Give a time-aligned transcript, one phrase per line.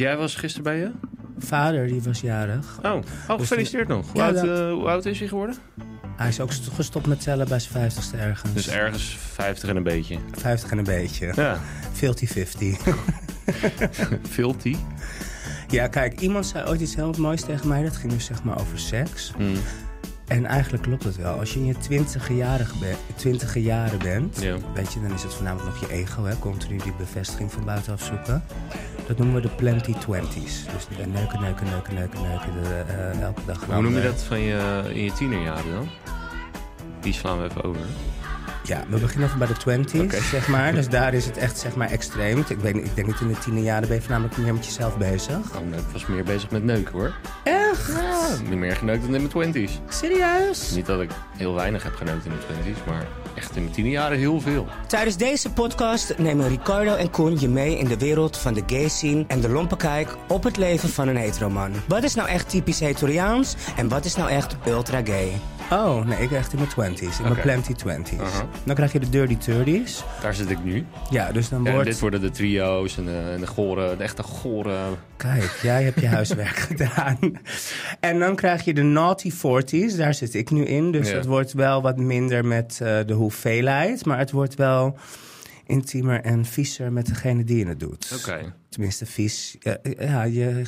[0.00, 0.90] Jij was gisteren bij je?
[1.38, 2.78] Vader, die was jarig.
[2.82, 2.92] Oh,
[3.28, 4.06] oh gefeliciteerd nog.
[4.12, 5.56] Hoe, Ja, oud, eh, hoe oud is hij geworden?
[6.16, 8.52] Hij is ook st- gestopt met tellen bij zijn vijftigste ergens.
[8.52, 10.18] Dus ergens 50 en een beetje.
[10.32, 11.32] 50 en een beetje.
[11.36, 11.58] Ja.
[11.92, 12.86] 50-50.
[14.30, 14.76] Filthy.
[15.68, 17.82] ja, kijk, iemand zei ooit iets heel moois tegen mij.
[17.82, 19.32] Dat ging dus zeg maar over seks.
[19.36, 19.54] Hmm.
[20.26, 21.38] En eigenlijk klopt het wel.
[21.38, 22.66] Als je in je twintige jaren,
[23.16, 24.40] twintige jaren bent...
[24.42, 24.56] Ja.
[24.74, 26.38] Weet je, dan is het voornamelijk nog je ego, hè.
[26.38, 28.42] Continu die bevestiging van buitenaf zoeken.
[29.10, 30.64] Dat noemen we de plenty twenties.
[30.74, 32.52] Dus die neuken, neuken, neuken, neuken, neuken.
[32.62, 35.88] De, eh, elke dag Hoe noem je dat van je, in je tienerjaren dan?
[37.00, 37.80] Die slaan we even over.
[38.64, 40.74] Ja, we beginnen even bij de twenties, zeg maar.
[40.74, 42.44] Dus daar is het echt, zeg maar, extreem.
[42.48, 44.64] Ik, weet, niet- ik denk niet in de tiener jaren ben je voornamelijk meer met
[44.64, 45.36] jezelf bezig.
[45.36, 47.12] Oh, nee, ik was meer bezig met neuken hoor.
[47.44, 47.88] Echt?
[47.88, 49.80] Ja, niet meer geneukt dan in mijn twenties.
[49.88, 50.70] Serieus?
[50.70, 54.18] Niet dat ik heel weinig heb geneukt in mijn twenties, maar echt in mijn tienerjaren
[54.18, 54.66] heel veel.
[54.86, 58.88] Tijdens deze podcast nemen Ricardo en Koen je mee in de wereld van de gay
[58.88, 61.72] scene en de lompe kijk op het leven van een heteroman.
[61.88, 65.32] Wat is nou echt typisch hetoriaans en wat is nou echt ultra gay?
[65.70, 68.20] Oh, nee, ik echt in mijn twenties, in mijn plenty twenties.
[68.20, 68.46] Aha.
[68.64, 70.04] Dan krijg je de dirty thirties.
[70.22, 70.86] Daar zit ik nu.
[71.10, 71.88] Ja, dus dan En wordt...
[71.88, 74.76] dit worden de trio's en de, en de gore, de echte gore...
[75.16, 77.18] Kijk, jij hebt je huiswerk gedaan.
[78.00, 80.92] En dan krijg je de naughty 40s, daar zit ik nu in.
[80.92, 84.04] Dus het wordt wel wat minder met eh, de hoeveelheid.
[84.04, 84.96] Maar het wordt wel
[85.70, 88.12] intiemer en viezer met degene die het doet.
[88.18, 88.54] Oké.
[88.68, 89.56] Tenminste, vies.
[89.60, 90.62] Ja, ja, je,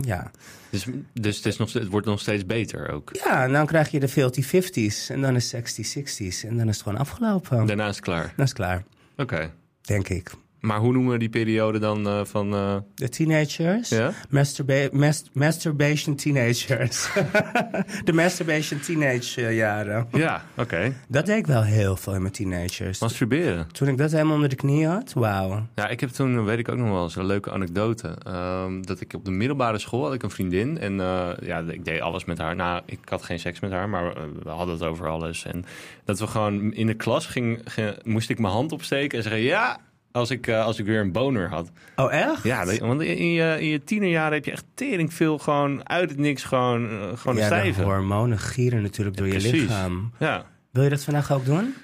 [0.00, 0.30] ja.
[0.70, 3.10] Dus, dus het, is nog, het wordt nog steeds beter ook.
[3.24, 6.48] ja, en dan krijg je de 50-50s en dan de 60-60s.
[6.48, 7.66] En dan is het gewoon afgelopen.
[7.66, 8.32] Daarna is het klaar.
[8.36, 8.84] Dan is het klaar,
[9.16, 9.52] Oké.
[9.80, 10.30] denk ik.
[10.60, 12.54] Maar hoe noemen we die periode dan eh, van...
[12.54, 13.88] eh, De teenagers.
[13.88, 14.12] Ja?
[14.30, 17.08] Masturba- mas- masturbation teenagers.
[18.04, 20.08] de masturbation teenage jaren.
[20.12, 20.92] Ja, oké.
[21.08, 22.98] Dat deed ik wel heel veel in mijn teenagers.
[23.00, 23.66] Masturberen.
[23.72, 25.66] Toen ik dat helemaal onder de knie had, wauw.
[25.74, 28.16] Ja, ik heb toen, weet ik ook nog wel eens, een leuke anekdote.
[28.26, 30.78] Ehm, dat ik op de middelbare school had ik een vriendin.
[30.78, 32.56] En eh, ja, ik deed alles met haar.
[32.56, 35.44] Nou, ik had geen seks met haar, maar we hadden het over alles.
[35.44, 35.64] En
[36.04, 39.42] dat we gewoon in de klas ging, ging- moest ik mijn hand opsteken en zeggen...
[39.42, 39.78] Ja,
[40.18, 41.70] als ik, eh, als ik weer een boner had.
[41.96, 42.42] Oh, echt?
[42.42, 46.18] Ja, want in je, in je tienerjaren heb je echt tering veel gewoon uit het
[46.18, 50.12] niks gewoon, eh, gewoon Ja, hormonen gieren natuurlijk door je lichaam.
[50.18, 50.44] Ja.
[50.70, 51.74] Wil je dat vandaag ook doen?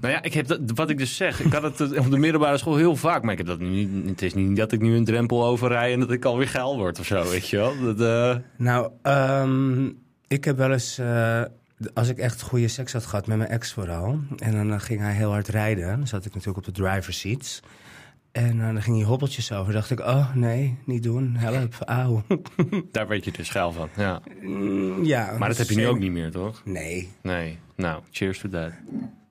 [0.00, 2.58] Nou ja, ik heb dat, wat ik dus zeg, ik had het op de middelbare
[2.58, 3.88] school heel vaak, maar ik heb dat niet.
[4.06, 6.98] Het is niet dat ik nu een drempel overrij en dat ik alweer geil word
[6.98, 7.72] of zo, weet je wel.
[7.82, 9.86] Dat, eh, Nou, ehm,
[10.28, 11.00] ik heb wel eens...
[11.94, 14.18] als ik echt goede seks had gehad met mijn ex vooral...
[14.36, 15.98] en dan eh, ging hij heel hard rijden...
[15.98, 17.60] dan zat ik natuurlijk op de driver's seats...
[18.32, 19.72] En eh, dan ging hij hobbeltjes over.
[19.72, 21.36] dacht ik, oh nee, niet doen.
[21.36, 22.22] Help, auw.
[22.92, 23.88] daar weet je dus geil van.
[23.96, 24.22] Ja.
[24.40, 26.62] Mm, ja, Maar dat heb je nu ook niet meer, toch?
[26.64, 27.08] Nee.
[27.22, 27.58] Nee.
[27.74, 28.72] Nou, cheers to that.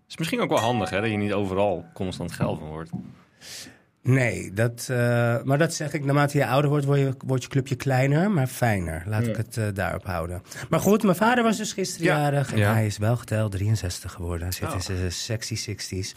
[0.07, 2.89] is misschien ook wel handig, hè, dat je niet overal constant geil van wordt.
[4.03, 4.97] Nee, dat, eh,
[5.43, 8.47] maar dat zeg ik, naarmate je ouder wordt, word je, wordt je clubje kleiner, maar
[8.47, 9.03] fijner.
[9.05, 10.41] Laat ik het eh, daarop houden.
[10.69, 12.19] Maar goed, mijn vader was dus gisteren Ja.
[12.19, 12.73] jarig en Ja.
[12.73, 14.41] hij is wel geteld 63 geworden.
[14.47, 14.73] Hij zit Oh.
[14.73, 16.13] in zijn sexy 60s.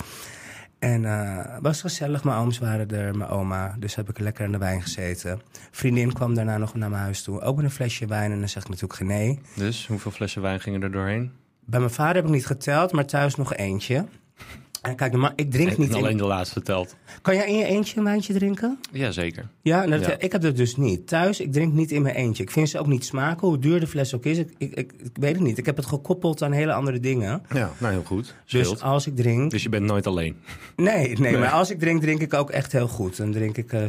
[0.79, 3.77] En eh was gezellig, mijn ooms waren er, mijn oma.
[3.79, 5.41] Dus heb ik lekker aan de wijn gezeten.
[5.71, 8.33] Vriendin kwam daarna nog naar mijn huis toe, ook met een flesje wijn.
[8.33, 9.41] En dan zeg ik natuurlijk geen nee.
[9.57, 11.33] Dus, hoeveel flessen wijn gingen er doorheen?
[11.65, 14.05] Bij mijn vader heb ik niet geteld, maar thuis nog eentje.
[14.83, 15.95] En kijk, normaal, ik drink Ik niet in...
[15.97, 16.97] alleen de laatste verteld.
[17.23, 18.79] Kan jij in je eentje een wijntje drinken?
[18.93, 19.49] Jazeker.
[19.63, 20.19] Ja, nou, dat- Ja.
[20.19, 21.07] ik heb dat dus niet.
[21.07, 22.43] Thuis, ik drink niet in mijn eentje.
[22.43, 24.39] Ik vind ze ook niet smaken, hoe duur de fles ook is.
[24.39, 25.59] Ik, ik, ik, ik weet het niet.
[25.59, 27.43] Ik heb het gekoppeld aan hele andere dingen.
[27.55, 28.35] Ja, nou heel goed.
[28.47, 29.51] Dus als ik drink...
[29.51, 30.37] Dus je bent nooit alleen.
[30.77, 33.17] Nee, nee, maar als ik drink, drink ik ook echt heel goed.
[33.17, 33.85] Dan drink ik, eh,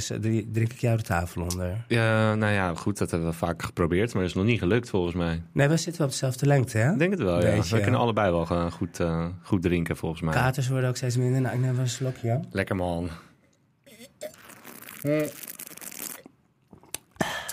[0.52, 1.86] drink ik jou de tafel onder.
[1.88, 4.90] Ja, nou ja, goed, dat hebben we vaak geprobeerd, maar dat is nog niet gelukt
[4.90, 5.42] volgens mij.
[5.52, 6.92] Nee, we zitten wel op dezelfde lengte, hè?
[6.92, 7.62] Ik denk het wel, ja.
[7.62, 10.34] We kunnen allebei wel gaan goed, eh, goed drinken volgens mij.
[10.34, 11.42] Katers worden ook steeds minder.
[11.42, 12.40] Nou, ik neem wel een slokje.
[12.52, 13.10] Lekker man.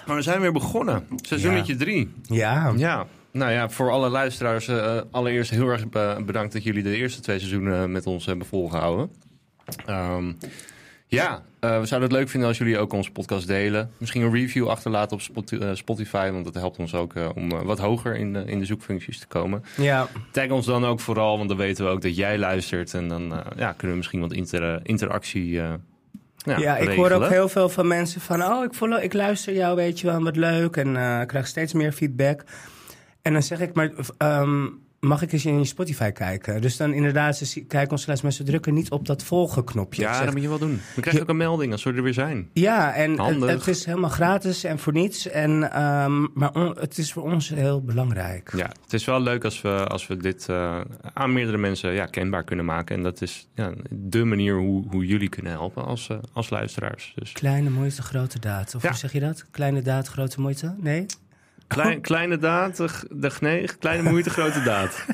[0.06, 1.06] Maar we zijn weer begonnen.
[1.16, 2.12] Seizoenetje 3.
[2.22, 2.72] Ja.
[2.76, 3.06] Ja.
[3.32, 7.20] Nou ja, voor alle luisteraars eh, allereerst heel erg be- bedankt dat jullie de eerste
[7.20, 9.10] twee seizoenen met ons hebben volgehouden.
[9.86, 10.32] Ehm,
[11.10, 13.90] ja, eh, we zouden het leuk vinden als jullie ook onze podcast delen.
[13.98, 17.78] Misschien een review achterlaten op eh, Spotify, want dat helpt ons ook eh, om wat
[17.78, 19.64] hoger in de, in de zoekfuncties te komen.
[19.76, 20.08] Ja.
[20.32, 22.94] Tag ons dan ook vooral, want dan weten we ook dat jij luistert.
[22.94, 25.78] En dan ja, kunnen we misschien wat inter- interactie ja,
[26.44, 28.42] Ja, ik hoor ook heel veel van mensen van...
[28.42, 30.76] oh, ik, follow, ik luister jou, weet je wel, wat leuk.
[30.76, 32.44] En ik krijg steeds meer feedback.
[33.22, 34.66] En dan zeg ik, maar ehm,
[35.00, 36.60] mag ik eens in je Spotify kijken?
[36.60, 40.02] Dus dan inderdaad, ze kijken onze luisteraars, ze drukken niet op dat volgen knopje.
[40.02, 40.70] Ja, dat moet je wel doen.
[40.94, 42.48] Dan krijg je ook een melding als we er weer zijn.
[42.52, 45.28] ja, en het, is helemaal gratis en voor niets.
[45.28, 48.52] En, ehm, maar on- het is voor ons heel belangrijk.
[48.56, 50.80] Ja, het is wel leuk als we, als we dit eh,
[51.12, 52.96] aan meerdere mensen ja, kenbaar kunnen maken.
[52.96, 57.12] En dat is ja, de manier hoe, hoe jullie kunnen helpen als, eh, als luisteraars.
[57.16, 58.74] Dus Kleine moeite, grote daad.
[58.74, 58.88] Of Ja.
[58.88, 59.44] hoe zeg je dat?
[59.50, 60.74] Kleine daad, grote moeite?
[60.78, 61.06] Nee?
[61.74, 62.76] Klein, kleine daad,
[63.10, 65.04] de, kleine moeite, grote daad.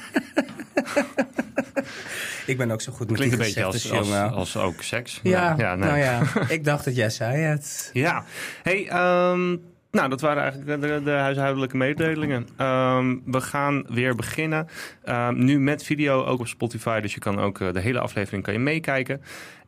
[2.47, 4.32] Ik ben ook zo goed met Klinkt een die beetje als, als, jongen.
[4.32, 5.20] als ook seks.
[5.23, 5.88] ja, ja, nee.
[5.88, 6.23] nou ja.
[6.49, 7.91] Ik dacht dat jij zei het.
[7.93, 8.25] Ja,
[8.62, 9.56] hey, ehm,
[9.91, 12.49] nou dat waren eigenlijk de, de huishoudelijke mededelingen.
[12.56, 14.69] Ehm, we gaan weer beginnen.
[15.05, 17.00] Ehm, nu met video, ook op Spotify.
[17.00, 19.23] Dus je kan ook eh, de hele aflevering kan je meekijken.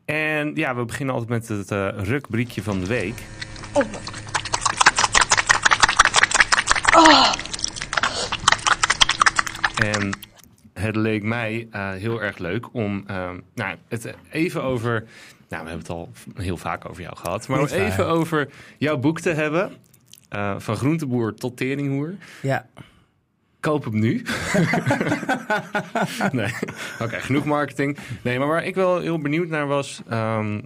[0.05, 3.23] En ja, we beginnen altijd met het eh rukbriekje van de week.
[9.85, 10.11] En
[10.73, 14.93] het leek mij eh, heel erg leuk om ehm, nou, het even over.
[15.49, 17.49] Nou, we hebben het al heel vaak over jou gehad.
[17.49, 18.49] Maar om even over
[18.79, 19.73] jouw boek te hebben.
[20.29, 22.15] eh, van groenteboer tot teringhoer.
[22.43, 22.67] Ja.
[23.61, 24.23] Koop hem nu.
[26.33, 26.53] nee,
[27.01, 27.99] oké, genoeg marketing.
[28.23, 30.03] Nee, maar waar ik wel heel benieuwd naar was.
[30.09, 30.61] ehm,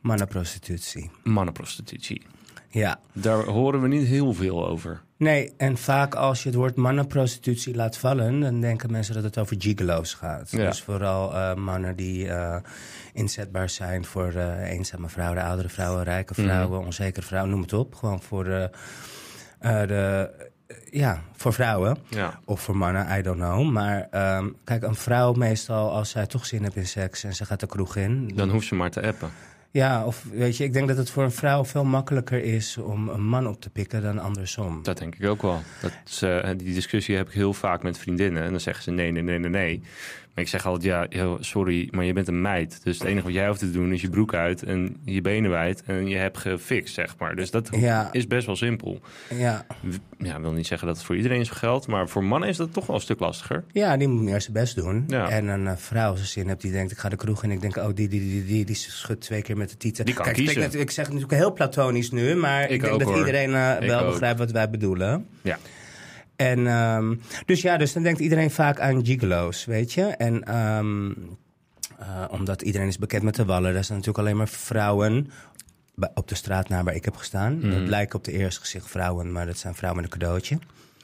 [0.00, 1.10] Mannenprostitutie.
[1.22, 2.22] mannenprostitutie.
[2.68, 3.00] Ja.
[3.12, 5.02] Daar horen we niet heel veel over.
[5.24, 9.38] Nee, en vaak als je het woord mannenprostitutie laat vallen, dan denken mensen dat het
[9.38, 10.50] over gigolo's gaat.
[10.50, 10.66] Ja.
[10.66, 12.56] Dus vooral eh, mannen die eh,
[13.12, 16.42] inzetbaar zijn voor eh, eenzame vrouwen, oudere vrouwen, rijke Mhm.
[16.42, 17.94] vrouwen, onzekere vrouwen, noem het op.
[17.94, 20.30] Gewoon voor, de,
[20.90, 21.96] ja, voor vrouwen.
[22.08, 23.70] Ja, Of voor mannen, I don't know.
[23.70, 27.44] Maar ehm, kijk, een vrouw meestal, als zij toch zin heeft in seks en ze
[27.44, 28.30] gaat de kroeg in.
[28.34, 29.30] dan hoeft ze maar te appen.
[29.74, 33.08] Ja, of weet je, ik denk dat het voor een vrouw veel makkelijker is om
[33.08, 34.82] een man op te pikken dan andersom.
[34.82, 35.62] Dat denk ik ook wel.
[35.80, 38.42] Dat eh, die discussie heb ik heel vaak met vriendinnen.
[38.42, 39.82] En dan zeggen ze nee, nee, nee, nee, nee.
[40.34, 42.80] Maar ik zeg altijd, ja, joh, sorry, maar je bent een meid.
[42.82, 45.50] Dus het enige wat jij hoeft te doen is je broek uit en je benen
[45.50, 45.82] wijd.
[45.86, 47.36] En je hebt gefixt, zeg maar.
[47.36, 48.08] Dus dat Ja.
[48.12, 49.00] is best wel simpel.
[49.34, 49.66] Ja.
[50.18, 51.86] Ja, wil niet zeggen dat het voor iedereen zo geldt.
[51.86, 53.64] Maar voor mannen is dat toch wel een stuk lastiger.
[53.72, 55.04] Ja, die moet meer zijn best doen.
[55.08, 55.28] Ja.
[55.28, 57.50] En een eh, vrouw, als ze zin hebt, die denkt, ik ga de kroeg in.
[57.50, 60.04] Ik denk, oh, die, die, die, die, die schudt twee keer met de tieten.
[60.04, 60.62] Die kan Kijk, kiezen.
[60.80, 63.18] ik zeg het natuurlijk heel platonisch nu, maar ik, Ik denk dat hoor.
[63.18, 65.26] iedereen eh, wel begrijpt wat wij bedoelen.
[65.42, 65.58] Ja.
[66.36, 70.02] En dus dus ja, dus dan denkt iedereen vaak aan gigolo's, weet je.
[70.02, 71.10] En ehm,
[71.98, 75.30] eh, omdat iedereen is bekend met de wallen, daar zijn natuurlijk alleen maar vrouwen
[76.14, 77.58] op de straat naar waar ik heb gestaan.
[77.58, 77.70] Mhm.
[77.70, 80.58] Dat lijken op de eerste gezicht vrouwen, maar dat zijn vrouwen met een cadeautje.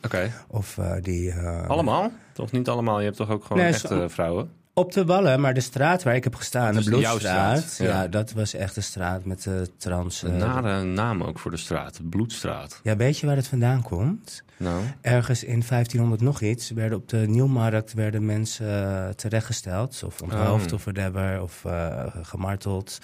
[0.04, 0.30] Oké.
[0.48, 1.30] Of eh, die...
[1.30, 2.10] eh, Allemaal?
[2.32, 2.98] Toch niet allemaal?
[2.98, 4.50] Je hebt toch ook gewoon Nee, echte vrouwen?
[4.74, 7.58] Op de Wallen, maar de straat waar ik heb gestaan, Dus de jouw Bloedstraat.
[7.58, 8.02] straat, ja.
[8.02, 8.08] ja.
[8.08, 10.22] dat was echt de straat met de trans.
[10.22, 12.00] Een nare naam ook voor de straat.
[12.10, 12.80] Bloedstraat.
[12.82, 14.42] ja, weet je waar het vandaan komt?
[14.60, 18.66] Nou, Ergens in 1500 nog iets werden op de Nieuwmarkt werden mensen
[18.96, 20.02] eh, terechtgesteld.
[20.06, 20.72] Of onthoofd Oh.
[20.74, 22.98] of whatever, of eh, gemarteld.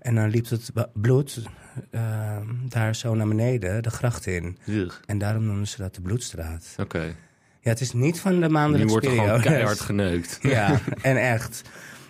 [0.00, 1.42] En dan liep het bloed
[1.90, 2.36] eh,
[2.68, 4.58] daar zo naar beneden, de gracht in.
[4.66, 4.94] ugh.
[5.06, 6.74] En daarom noemen ze dat de Bloedstraat.
[6.78, 7.14] oké.
[7.62, 9.48] Ja, het is niet van de Nu maandelijkse wordt er gewoon periode.
[9.50, 10.38] keihard geneukt.
[10.56, 11.62] Ja, en echt.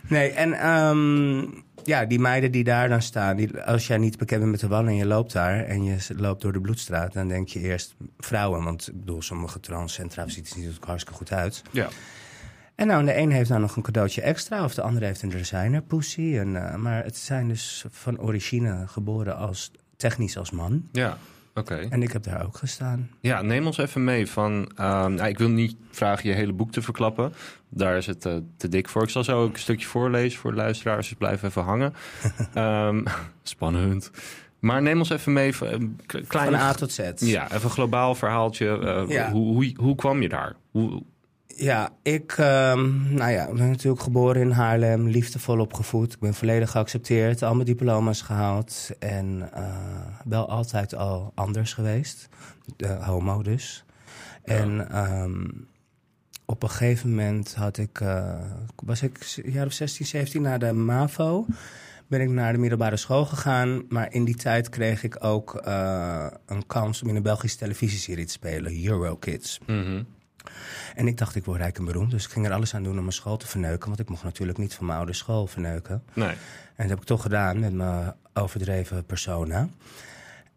[0.09, 1.39] Nee, en ehm,
[1.85, 4.69] ja, die meiden die daar dan staan, die, als jij niet bekend bent met de
[4.69, 7.95] wallen en je loopt daar en je loopt door de bloedstraat, dan denk je eerst
[8.19, 11.63] vrouwen, want ik bedoel, sommige transcentra ziet het natuurlijk hartstikke goed uit.
[11.71, 11.89] Ja.
[12.75, 15.29] En nou, de een heeft nou nog een cadeautje extra, of de andere heeft een
[15.29, 16.37] designer pussy.
[16.37, 20.89] En, eh, maar het zijn dus van origine geboren als technisch als man.
[20.93, 21.19] Ja,
[21.55, 21.75] oké.
[21.91, 23.11] En ik heb daar ook gestaan.
[23.21, 24.71] Ja, neem ons even mee van...
[24.77, 27.33] ehm, nou, ik wil niet vragen je hele boek te verklappen.
[27.69, 29.03] Daar is het eh, te dik voor.
[29.03, 31.09] Ik zal zo ook een stukje voorlezen voor de luisteraars.
[31.09, 31.95] Dus blijf even hangen.
[32.55, 33.05] Ehm,
[33.43, 34.11] spannend.
[34.59, 35.55] Maar neem ons even mee...
[35.57, 35.79] van, eh,
[36.27, 36.99] kleine, Van A tot Z.
[37.17, 38.79] Ja, even een globaal verhaaltje.
[38.79, 39.31] eh, Ja.
[39.31, 40.55] hoe, hoe, hoe kwam je daar?
[40.71, 41.03] Hoe,
[41.57, 46.13] Ja, ik ehm, nou ja, ben natuurlijk geboren in Haarlem, liefdevol opgevoed.
[46.13, 48.91] Ik ben volledig geaccepteerd, al mijn diploma's gehaald.
[48.99, 49.65] En eh,
[50.25, 52.29] wel altijd al anders geweest,
[52.77, 53.85] uh, homo dus.
[54.45, 54.55] Ja.
[54.55, 55.45] En ehm,
[56.45, 58.35] op een gegeven moment had ik, uh,
[58.85, 61.47] was ik een jaar of 16, 17 naar de MAVO.
[62.07, 63.83] Ben ik naar de middelbare school gegaan.
[63.89, 68.25] Maar in die tijd kreeg ik ook uh, een kans om in een Belgische televisieserie
[68.25, 69.61] te spelen, Eurokids.
[69.67, 70.03] Mhm.
[70.95, 72.11] En ik dacht, ik word rijk en beroemd.
[72.11, 73.89] Dus ik ging er alles aan doen om mijn school te verneuken.
[73.89, 76.03] Want ik mocht natuurlijk niet van mijn oude school verneuken.
[76.13, 76.29] Nee.
[76.29, 76.37] En
[76.77, 79.69] dat heb ik toch gedaan met mijn overdreven persona.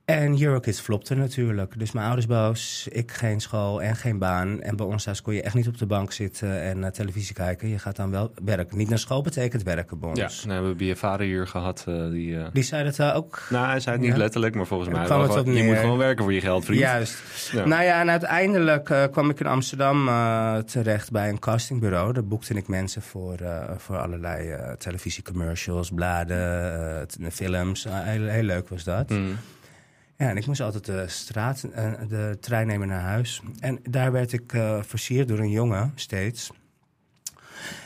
[0.06, 1.80] En Eurokids flopte natuurlijk.
[1.80, 4.62] Dus mijn ouders boos, ik geen school en geen baan.
[4.62, 7.36] En bij ons thuis kon je echt niet op de bank zitten en naar televisie
[7.36, 7.70] kijken.
[7.70, 8.78] Je gaat dan wel werken.
[8.78, 10.20] Niet naar school betekent werken bij ons.
[10.20, 11.84] Ja, nou, we hebben je vader hier gehad.
[11.88, 13.42] eh, die, eh, Die zei dat uh, ook.
[13.50, 14.18] Nou, hij zei het niet Ja.
[14.20, 16.42] letterlijk, maar volgens mij kwam wel het gewoon, op je moet gewoon werken voor je
[16.42, 16.80] geld, vriend.
[16.80, 17.18] Juist.
[17.52, 17.66] Ja.
[17.66, 22.14] Nou ja, en uiteindelijk eh, kwam ik in Amsterdam eh, terecht bij een castingbureau.
[22.14, 27.86] Daar boekte ik mensen voor, eh, voor allerlei eh, televisiecommercials, bladen, eh, films.
[27.86, 29.10] Eh, heel, heel leuk was dat.
[29.10, 29.38] Mm.
[30.24, 33.42] Ja, en ik moest altijd de straat, eh, de trein nemen naar huis.
[33.60, 36.52] En daar werd ik eh, versierd door een jongen, steeds.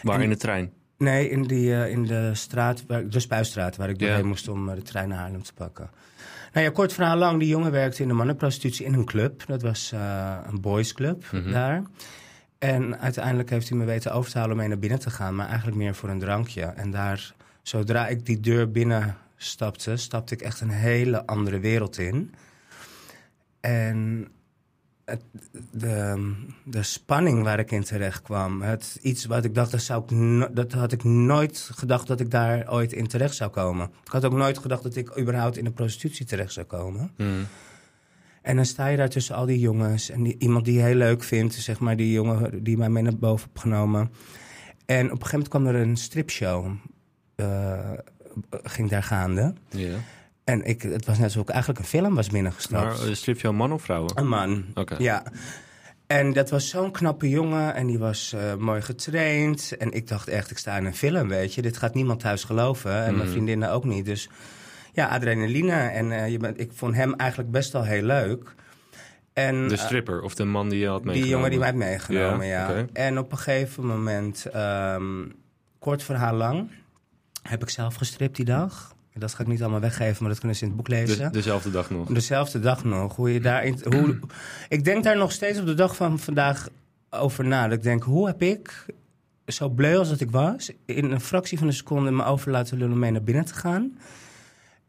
[0.01, 0.72] Waar En- in de trein?
[0.98, 4.65] Nee, in, die, eh, in de straat, waar, de Spuistraat, waar ik doorheen moest om
[4.75, 5.89] de trein naar Haarlem te pakken.
[6.53, 9.44] Nou ja, kort verhaal lang, die jongen werkte in de mannenprostitutie in een club.
[9.46, 9.91] Dat was
[10.48, 11.51] een boysclub Mhm.
[11.51, 11.84] daar.
[12.58, 15.36] En uiteindelijk heeft hij me weten over te halen om mee naar binnen te gaan,
[15.36, 16.62] maar eigenlijk meer voor een drankje.
[16.62, 21.98] En daar, zodra ik die deur binnen stapte, stapte ik echt een hele andere wereld
[21.98, 22.34] in.
[23.60, 24.27] En
[25.06, 25.24] het,
[25.72, 30.03] de, de spanning waar ik in terecht kwam, het, iets wat ik dacht, dat, zou
[30.03, 33.89] ik no- dat had ik nooit gedacht dat ik daar ooit in terecht zou komen.
[34.06, 37.12] Ik had ook nooit gedacht dat ik überhaupt in de prostitutie terecht zou komen.
[37.17, 37.48] Mm.
[38.41, 40.96] En dan sta je daar tussen al die jongens en die, iemand die je heel
[40.96, 44.12] leuk vindt, zeg maar, die jongen die mij mee naar boven heeft genomen.
[44.86, 46.72] En op een gegeven moment kwam er een stripshow,
[47.36, 47.91] eh,
[48.64, 49.54] ging daar gaande.
[49.70, 49.96] Ja.
[50.44, 53.00] En ik, het was net alsof ik eigenlijk een film was binnengestapt.
[53.00, 54.12] Maar uh, strip je man of vrouwen?
[54.16, 54.66] Een man.
[54.76, 54.96] Oké.
[54.98, 55.24] Ja.
[56.08, 59.78] En dat was zo'n knappe jongen en die was eh, mooi getraind.
[59.78, 61.62] En ik dacht echt, ik sta in een film, weet je.
[61.62, 63.32] Dit gaat niemand thuis geloven en mijn Mhm.
[63.32, 64.06] vriendinnen ook niet.
[64.06, 64.30] Dus
[64.94, 65.72] ja, adrenaline.
[65.72, 68.56] En eh, je bent, ik vond hem eigenlijk best wel heel leuk.
[69.34, 71.36] En, De eh, stripper of de man die je had die meegenomen?
[71.36, 72.86] jongen die mij heeft meegenomen, Ja.
[72.94, 75.04] En op een gegeven moment, ehm,
[75.80, 76.70] kort verhaal lang,
[77.50, 78.96] heb ik zelf gestript die dag.
[79.13, 81.18] Dat ga ik niet allemaal weggeven, maar dat kunnen ze in het boek lezen.
[81.18, 82.08] De, dezelfde dag nog.
[82.08, 83.16] Dezelfde dag nog.
[83.16, 84.20] Hoe je daarin, hoe,
[84.70, 86.68] ik denk daar nog steeds op de dag van vandaag
[87.10, 87.68] over na.
[87.68, 88.86] Dat ik denk, hoe heb ik,
[89.46, 90.72] zo bleu als dat ik was...
[90.86, 93.54] in een fractie van een seconde me over laten lullen om mee naar binnen te
[93.54, 93.98] gaan...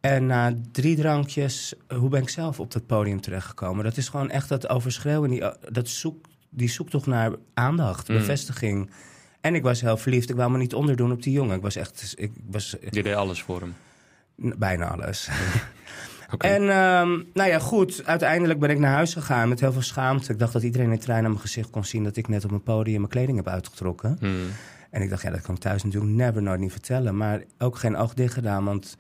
[0.01, 3.85] En na drie drankjes, hoe ben ik zelf op dat podium terechtgekomen?
[3.85, 8.89] Dat is gewoon echt dat overschreeuwen, die, dat zoek, die zoektocht naar aandacht, Mm.
[9.49, 10.31] En ik was heel verliefd.
[10.31, 11.57] Ik wou me niet onderdoen op die jongen.
[11.57, 13.75] Ik was echt, ik was Je deed alles voor hem.
[14.59, 15.29] bijna alles.
[16.33, 16.47] Oké.
[16.47, 18.03] En ehm, nou ja, goed.
[18.05, 20.33] Uiteindelijk ben ik naar huis gegaan met heel veel schaamte.
[20.33, 22.05] Ik dacht dat iedereen in de trein aan mijn gezicht kon zien...
[22.05, 24.17] dat ik net op mijn podium mijn kleding heb uitgetrokken.
[24.21, 24.47] Hmm.
[24.91, 27.17] En ik dacht, ja, dat kan ik thuis natuurlijk never nooit niet vertellen.
[27.17, 28.97] Maar ook geen oog dicht gedaan, want...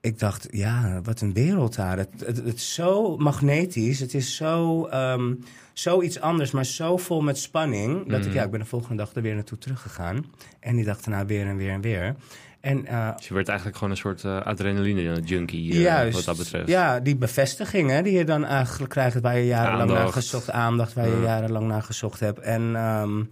[0.00, 1.98] Ik dacht, ja, wat een wereld daar.
[1.98, 4.00] Het, het, het is zo magnetisch.
[4.00, 5.32] Het is zo, ehm
[5.72, 8.08] zoiets anders, maar zo vol met spanning.
[8.08, 8.34] Dat ik, Mhm.
[8.34, 10.24] ja, ik ben de volgende dag er weer naartoe teruggegaan.
[10.60, 12.14] En die dag daarna weer en weer en weer.
[12.60, 16.14] En eh, Dus je werd eigenlijk gewoon een soort eh, adrenaline-junkie, eh, Juist.
[16.16, 16.68] wat dat betreft.
[16.68, 20.92] Ja, die bevestiging hè, die je dan eigenlijk krijgt waar je jarenlang naar gezocht, aandacht
[20.92, 21.22] waar je Ja.
[21.22, 22.38] jarenlang naar gezocht hebt.
[22.38, 23.22] En ehm,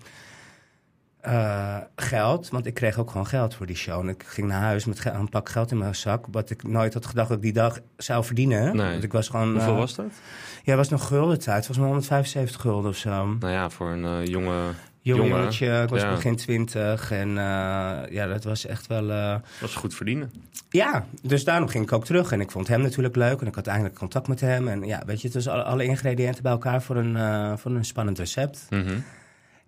[1.20, 4.00] eh, geld, want ik kreeg ook gewoon geld voor die show.
[4.00, 6.94] En ik ging naar huis met een pak geld in mijn zak, wat ik nooit
[6.94, 8.76] had gedacht dat ik die dag zou verdienen.
[8.76, 8.90] Nee.
[8.90, 9.52] Want ik was gewoon.
[9.52, 10.06] Hoeveel eh, was dat?
[10.64, 11.56] Ja, het was nog gulden tijd.
[11.66, 13.26] Volgens mij 175 gulden of zo.
[13.26, 14.60] Nou ja, voor een eh, jonge...
[15.02, 16.10] Jongetje, ik was ja.
[16.10, 17.10] begin twintig.
[17.10, 17.28] En
[18.10, 19.10] ja, dat was echt wel.
[19.10, 20.32] eh, was goed verdienen.
[20.70, 22.32] Ja, dus daarom ging ik ook terug.
[22.32, 23.40] En ik vond hem natuurlijk leuk.
[23.40, 24.68] En ik had eindelijk contact met hem.
[24.68, 27.70] En ja, weet je, het was alle, alle ingrediënten bij elkaar voor een, eh, voor
[27.70, 28.66] een spannend recept.
[28.70, 28.98] Mhm.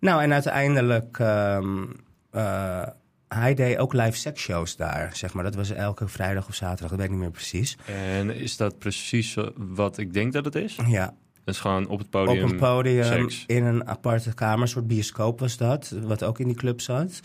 [0.01, 1.19] Nou, en uiteindelijk...
[1.19, 1.85] ehm,
[2.31, 2.83] eh,
[3.29, 5.45] hij deed ook live seksshows daar, zeg maar.
[5.45, 7.77] Dat was elke vrijdag of zaterdag, dat weet ik niet meer precies.
[7.87, 10.79] En is dat precies eh, wat ik denk dat het is?
[10.87, 11.15] Ja,
[11.45, 12.45] Het is gewoon op het podium.
[12.45, 13.45] op een podium, seks.
[13.47, 15.95] in een aparte kamer, een soort bioscoop was dat.
[16.03, 17.21] Wat ook in die club zat.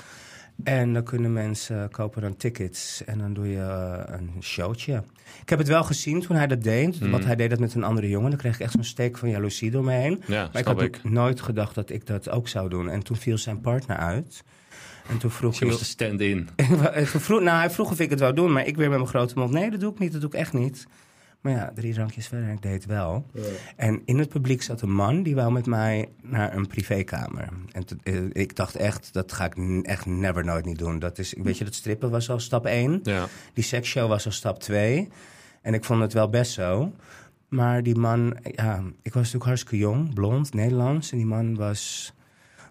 [0.64, 5.04] En dan kunnen mensen kopen dan tickets en dan doe je eh, een showtje.
[5.42, 7.00] Ik heb het wel gezien toen hij dat deed.
[7.00, 7.10] Mhm.
[7.12, 8.30] Want hij deed dat met een andere jongen.
[8.30, 10.22] Dan kreeg ik echt zo'n steek van jaloezie door me heen.
[10.28, 11.04] Ja, Maar ik had ik.
[11.04, 12.90] nooit gedacht dat ik dat ook zou doen.
[12.90, 14.44] En toen viel zijn partner uit.
[15.10, 15.78] En toen vroeg Dus je hij...
[15.78, 16.50] de stand-in.
[17.28, 18.52] Nou, hij vroeg of ik het wou doen.
[18.52, 19.52] Maar ik weer met mijn grote mond.
[19.52, 20.12] Nee, dat doe ik niet.
[20.12, 20.88] Dat doe ik echt niet.
[21.46, 23.26] Maar ja, drie drankjes verder en ik deed het wel.
[23.76, 27.48] En in het publiek zat een man die wou met mij naar een privékamer.
[27.72, 31.00] En eh, ik dacht echt, dat ga ik n- echt never nooit niet doen.
[31.00, 33.00] Dat is, weet je, dat strippen was al stap één.
[33.04, 33.26] Ja.
[33.54, 35.08] Die seksshow was al stap twee.
[35.62, 36.92] En ik vond het wel best zo.
[37.48, 41.12] Maar die man, ja, ik was natuurlijk hartstikke jong, blond, Nederlands.
[41.12, 42.14] En die man was,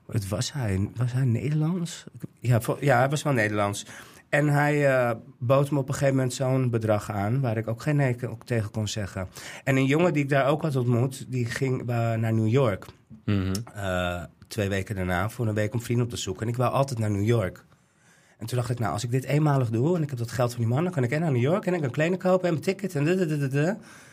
[0.07, 0.89] wat was hij?
[0.97, 2.05] Was hij Nederlands?
[2.41, 3.87] Ja, ja hij was wel Nederlands.
[4.29, 7.41] En hij eh, bood me op een gegeven moment zo'n bedrag aan...
[7.41, 9.29] waar ik ook geen nee tegen kon zeggen.
[9.65, 11.25] En een jongen die ik daar ook had ontmoet...
[11.29, 12.87] die ging eh, naar New York.
[13.25, 13.53] Mhm.
[13.75, 16.43] eh, twee weken daarna voor een week om vrienden op te zoeken.
[16.43, 17.57] En ik wou altijd naar New York.
[17.59, 20.31] En En toen dacht ik, nou, als ik dit eenmalig doe en ik heb dat
[20.31, 22.19] geld van die man, dan kan ik en naar New York en ik kan kleding
[22.19, 23.05] kopen en mijn ticket en.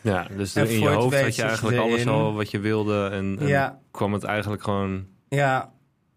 [0.00, 3.36] Ja, dus En in je hoofd had je eigenlijk alles al wat je wilde en,
[3.40, 3.78] en Ja.
[3.90, 5.71] kwam het eigenlijk gewoon Ja,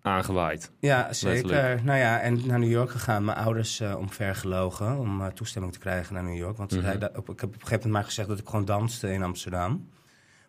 [0.05, 0.71] aangewaaid.
[0.79, 1.45] ja, zeker.
[1.49, 1.83] Letterlijk.
[1.83, 3.25] Nou ja, en naar New York gegaan.
[3.25, 6.57] Mijn ouders eh omvergelogen om eh, toestemming te krijgen naar New York.
[6.57, 6.91] Want Mhm.
[6.91, 9.89] ik heb op een gegeven moment maar gezegd dat ik gewoon danste in Amsterdam.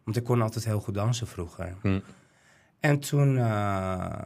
[0.05, 1.75] Want ik kon altijd heel goed dansen vroeger.
[1.83, 2.01] Hm.
[2.81, 4.19] En toen, eh,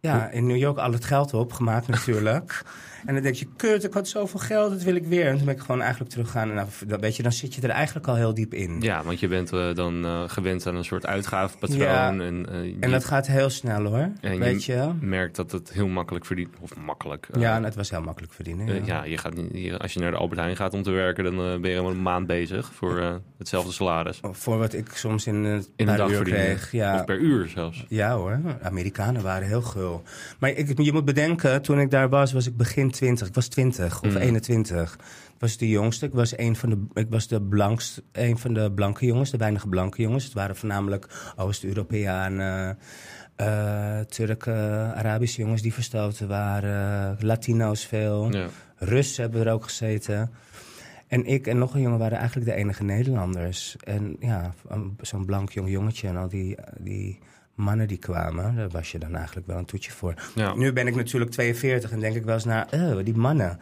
[0.00, 2.62] ja, in New York al het geld opgemaakt natuurlijk.
[3.06, 5.26] en dan denk je, kut, ik had zoveel geld, dat wil ik weer.
[5.26, 6.50] En toen ben ik gewoon eigenlijk teruggegaan.
[6.50, 8.80] En dan, weet je, dan zit je er eigenlijk al heel diep in.
[8.80, 11.78] Ja, want je bent eh, dan eh, gewend aan een soort uitgavenpatroon.
[11.80, 12.08] Ja.
[12.10, 14.90] En, eh, je En dat gaat heel snel hoor, En je- weet je.
[15.00, 16.50] merkt dat het heel makkelijk verdient.
[16.60, 17.28] Of makkelijk.
[17.38, 18.66] Ja, en het was heel makkelijk verdienen.
[18.74, 18.80] ja.
[18.84, 21.24] ja, je gaat niet, je- als je naar de Albert Heijn gaat om te werken,
[21.24, 24.18] dan ben je een maand bezig voor hetzelfde salaris.
[24.22, 26.72] Voor wat ik soms in een In een paar dag uur kreeg.
[26.72, 27.84] Ja, Of per uur zelfs.
[27.88, 30.02] ja hoor, Amerikanen waren heel gul.
[30.38, 33.28] Maar ik, je moet bedenken, toen ik daar was, was ik begin 20.
[33.28, 34.16] Ik was 20 of Mm.
[34.16, 34.92] 21.
[34.94, 36.06] Ik was de jongste.
[36.06, 39.36] Ik was een van de, ik was de blankst, een van de blanke jongens, de
[39.36, 40.24] weinige blanke jongens.
[40.24, 42.78] Het waren voornamelijk Oost-Europeanen,
[43.36, 48.32] eh, Turken, Arabische jongens die verstoten waren, Latino's veel.
[48.32, 48.46] Ja.
[48.76, 50.30] Russen hebben er ook gezeten.
[51.06, 53.76] En ik en nog een jongen waren eigenlijk de enige Nederlanders.
[53.76, 54.54] En ja,
[55.00, 57.18] zo'n blank jong jongetje en al die, die
[57.54, 60.14] mannen die kwamen, daar was je dan eigenlijk wel een toetje voor.
[60.34, 60.54] Ja.
[60.54, 63.58] Nu ben ik natuurlijk 42 en denk ik wel eens naar, eh, die mannen.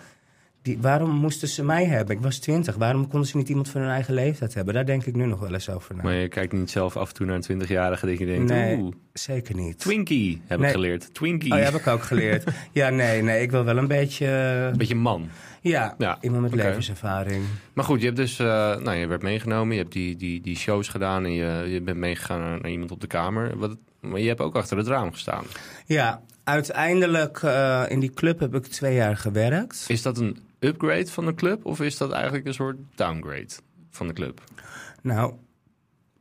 [0.62, 2.16] Die, waarom moesten ze mij hebben?
[2.16, 2.76] Ik was 20.
[2.76, 4.74] Waarom konden ze niet iemand van hun eigen leeftijd hebben?
[4.74, 6.02] Daar denk ik nu nog wel eens over na.
[6.02, 8.76] Maar je kijkt niet zelf af en toe naar een 20-jarige dat je denkt, Nee.
[8.76, 9.78] oeh, Zeker niet.
[9.78, 10.68] Twinkie heb Nee.
[10.68, 11.14] ik geleerd.
[11.14, 11.52] Twinkie.
[11.52, 12.44] Oh, ja, heb ik ook geleerd.
[12.72, 14.26] ja, nee, nee, ik wil wel een beetje...
[14.72, 15.28] Een beetje man.
[15.60, 17.44] Ja, Ja, iemand met levenservaring.
[17.72, 20.56] Maar goed, je hebt dus, eh, nou, je werd meegenomen, je hebt die, die, die
[20.56, 23.58] shows gedaan en je, je bent meegegaan naar, naar iemand op de kamer.
[23.58, 25.44] Wat, maar je hebt ook achter het raam gestaan.
[25.86, 29.84] Ja, uiteindelijk eh, in die club heb ik twee jaar gewerkt.
[29.88, 33.50] Is dat een upgrade van de club of is dat eigenlijk een soort downgrade
[33.90, 34.42] van de club?
[35.02, 35.34] Nou,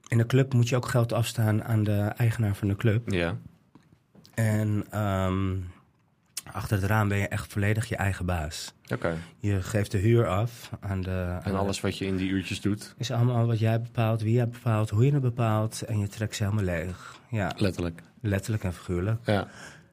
[0.08, 3.12] in de club moet je ook geld afstaan aan de eigenaar van de club.
[3.12, 3.38] Ja.
[4.34, 5.55] En ehm,
[6.53, 8.74] achter het raam ben je echt volledig je eigen baas.
[8.94, 9.18] Oké.
[9.38, 11.38] Je geeft de huur af aan de...
[11.44, 14.50] En alles wat je in die uurtjes doet, is allemaal wat jij bepaalt, wie jij
[14.50, 15.82] bepaalt, hoe je het bepaalt.
[15.82, 17.20] En je trekt ze helemaal leeg.
[17.29, 18.01] Ja, letterlijk.
[18.22, 19.20] letterlijk en figuurlijk.
[19.25, 19.48] Ja.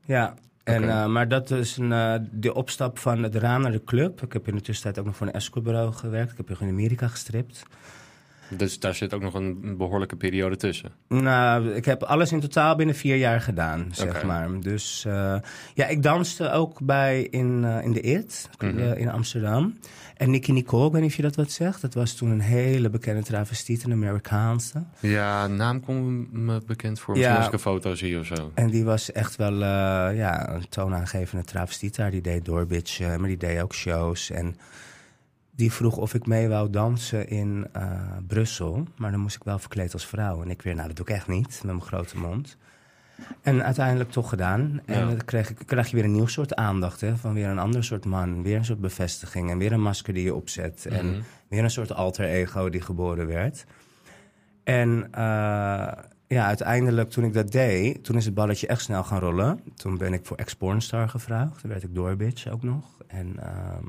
[0.05, 0.35] Ja,
[0.65, 4.23] en, eh, maar dat is een, eh, de opstap van het raam naar de club.
[4.23, 6.31] Ik heb in de tussentijd ook nog voor een escortbureau gewerkt.
[6.31, 7.63] Ik heb in Amerika gestript.
[8.49, 10.91] Dus daar zit ook nog een behoorlijke periode tussen.
[11.09, 14.61] Nou, ik heb alles in totaal binnen vier jaar gedaan, zeg maar.
[14.61, 15.37] Dus eh,
[15.75, 18.79] ja, ik danste ook bij in, eh, in de IT Mhm.
[18.79, 19.79] eh, in Amsterdam.
[20.17, 21.81] En Nicky Nicole, ik weet niet of je dat wat zegt.
[21.81, 24.83] Dat was toen een hele bekende travestiet, een Amerikaanse.
[25.01, 27.15] Ja, naam komt me bekend voor.
[27.15, 27.19] Ja.
[27.21, 28.51] Misschien als ik een foto zie of zo.
[28.55, 29.55] En die was echt wel
[30.15, 32.11] ja, een toonaangevende travestiet daar.
[32.11, 34.31] Die deed doorbitch, eh, maar die deed ook shows.
[34.31, 34.57] En
[35.57, 38.87] die vroeg of ik mee wou dansen in eh, Brussel.
[38.97, 40.43] Maar dan moest ik wel verkleed als vrouw.
[40.43, 42.57] En ik weer, nou dat doe ik echt niet, met mijn grote mond.
[43.43, 44.81] En uiteindelijk toch gedaan.
[44.85, 45.07] En Ja.
[45.07, 47.01] dan kreeg, ik, krijg je weer een nieuw soort aandacht.
[47.01, 48.43] Hè, van weer een ander soort man.
[48.43, 49.51] Weer een soort bevestiging.
[49.51, 50.87] En weer een masker die je opzet.
[50.87, 51.21] En Mhm.
[51.49, 53.65] weer een soort alter ego die geboren werd.
[54.65, 55.93] En eh,
[56.29, 59.61] ja, uiteindelijk toen ik dat deed, toen is het balletje echt snel gaan rollen.
[59.75, 61.61] Toen ben ik voor ex-pornstar gevraagd.
[61.61, 62.85] Toen werd ik doorbitch ook nog.
[63.07, 63.87] En ehm,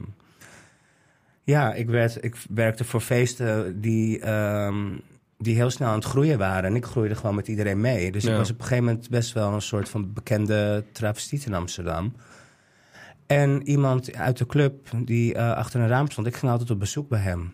[1.48, 4.98] ja, ik, werd, ik werkte voor feesten die, ehm,
[5.38, 6.70] die heel snel aan het groeien waren.
[6.70, 8.12] En ik groeide gewoon met iedereen mee.
[8.12, 8.32] Dus Ja.
[8.32, 12.16] ik was op een gegeven moment best wel een soort van bekende travestiet in Amsterdam.
[13.28, 16.80] En iemand uit de club die eh, achter een raam stond, ik ging altijd op
[16.80, 17.54] bezoek bij hem.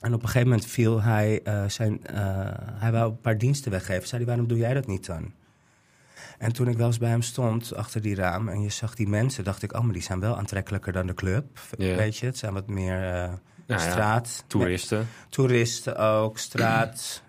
[0.00, 2.06] En op een gegeven moment viel hij eh, zijn.
[2.06, 2.16] eh,
[2.72, 4.08] hij wou een paar diensten weggeven.
[4.08, 5.32] Zei hij, waarom doe jij dat niet dan?
[6.38, 9.08] En toen ik wel eens bij hem stond, achter die raam, en je zag die
[9.08, 11.44] mensen, dacht ik, oh, maar die zijn wel aantrekkelijker dan de club.
[11.96, 13.32] Weet je, het zijn wat meer eh, Nou
[13.66, 14.44] ja, straat.
[14.46, 15.08] Toeristen.
[15.28, 17.22] Toeristen ook, straat,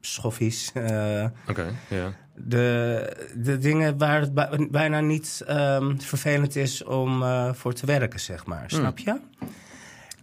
[0.00, 0.70] schoffies.
[0.74, 2.12] eh, Oké, ja.
[2.34, 7.86] de, de dingen waar het bij- bijna niet ehm, vervelend is om eh, voor te
[7.86, 8.64] werken, zeg maar.
[8.70, 9.16] Snap je?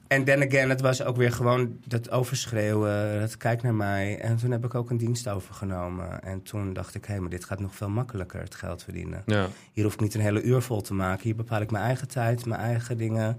[0.08, 4.20] En then again, het was ook weer gewoon dat overschreeuwen, het kijk naar mij.
[4.20, 6.22] En toen heb ik ook een dienst overgenomen.
[6.22, 9.24] En toen dacht ik, hé, maar dit gaat nog veel makkelijker, het geld verdienen.
[9.26, 9.48] Ja.
[9.74, 11.24] Hier hoef ik niet een hele uur vol te maken.
[11.24, 13.38] Hier bepaal ik mijn eigen tijd, mijn eigen dingen.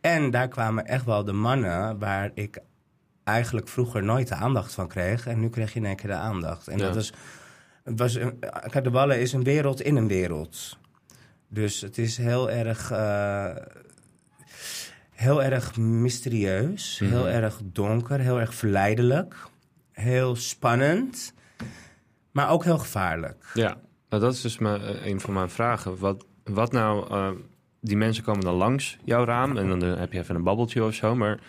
[0.00, 2.58] En daar kwamen echt wel de mannen waar ik
[3.24, 5.26] eigenlijk vroeger nooit de aandacht van kreeg.
[5.26, 6.68] En nu kreeg je in één keer de aandacht.
[6.68, 6.84] En Ja.
[6.84, 7.12] dat was,
[7.84, 8.12] het was
[8.82, 10.78] de ballen is een wereld in een wereld.
[11.48, 13.50] Dus het is heel erg, eh,
[15.22, 17.10] heel erg mysterieus, Mhm.
[17.12, 19.34] heel erg donker, heel erg verleidelijk,
[19.92, 21.34] heel spannend,
[22.32, 23.50] maar ook heel gevaarlijk.
[23.54, 23.76] Ja,
[24.08, 25.98] nou, dat is dus mijn, eh, een van mijn vragen.
[25.98, 27.30] Wat, wat nou, eh,
[27.80, 30.84] die mensen komen dan langs jouw raam en dan eh, heb je even een babbeltje
[30.84, 31.14] of zo.
[31.16, 31.40] Maar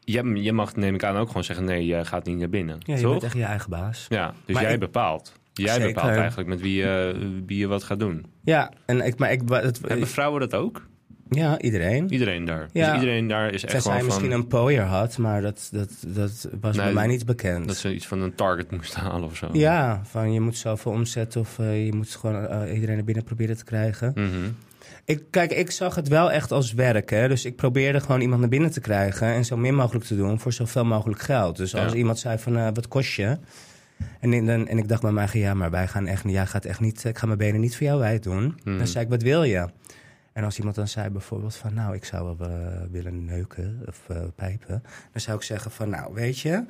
[0.00, 2.76] je, je mag, neem ik aan, ook gewoon zeggen: nee, je gaat niet naar binnen.
[2.80, 3.10] Ja, je toch?
[3.10, 4.06] bent echt je eigen baas.
[4.08, 5.32] Ja, dus Maar jij ik- bepaalt.
[5.52, 5.86] Jij Zeker.
[5.92, 8.26] bepaalt eigenlijk met wie, je wie je wat gaat doen.
[8.44, 10.86] Ja, en ik, maar ik, het, Hebben vrouwen dat ook?
[11.34, 12.10] Ja, iedereen.
[12.12, 12.68] Iedereen daar.
[12.72, 12.92] Ja.
[12.92, 14.08] Dus iedereen daar is echt Tenzij gewoon hij van...
[14.08, 17.66] misschien een pooier had, maar dat, dat, dat was Nee, bij mij niet bekend.
[17.66, 19.48] Dat ze iets van een target moesten halen of zo.
[19.52, 23.24] Ja, van je moet zoveel omzetten of eh, je moet gewoon eh, iedereen er binnen
[23.24, 24.12] proberen te krijgen.
[24.14, 24.28] Mhm.
[25.04, 27.10] Ik, kijk, ik zag het wel echt als werk.
[27.10, 27.28] Hè?
[27.28, 30.40] Dus ik probeerde gewoon iemand naar binnen te krijgen en zo min mogelijk te doen
[30.40, 31.56] voor zoveel mogelijk geld.
[31.56, 31.98] Dus als Ja.
[31.98, 33.38] iemand zei van eh, wat kost je?
[34.20, 36.46] En, in- dan, en ik dacht bij mij, ja, maar wij gaan echt niet, jij
[36.46, 38.58] gaat echt niet, ik ga mijn benen niet voor jou wijd doen.
[38.64, 38.78] Mhm.
[38.78, 39.66] Dan zei ik, wat wil je?
[40.32, 42.56] En als iemand dan zei bijvoorbeeld van, nou, ik zou wel eh,
[42.90, 44.82] willen neuken of eh, pijpen.
[45.12, 46.64] Dan zou ik zeggen van, nou, weet je,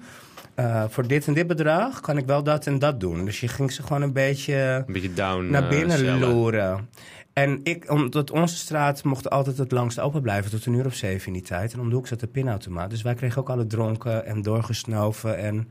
[0.54, 3.24] eh, voor dit en dit bedrag kan ik wel dat en dat doen.
[3.24, 6.88] Dus je ging ze gewoon een beetje Een beetje down naar binnen loeren.
[7.32, 10.94] En ik, omdat onze straat mocht altijd het langst open blijven tot een uur of
[10.94, 11.72] zeven in die tijd.
[11.72, 12.90] En om de hoek zat de pinautomaat.
[12.90, 15.68] Dus wij kregen ook alle dronken en doorgesnoven en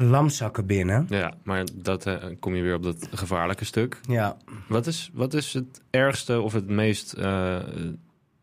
[0.00, 1.06] lamzakken binnen.
[1.08, 4.00] Ja, maar dat eh, kom je weer op dat gevaarlijke stuk.
[4.08, 4.36] Ja,
[4.68, 7.56] Wat is, wat is het ergste of het meest eh,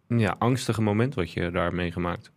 [0.08, 2.32] ja, angstige moment wat je daar meegemaakt?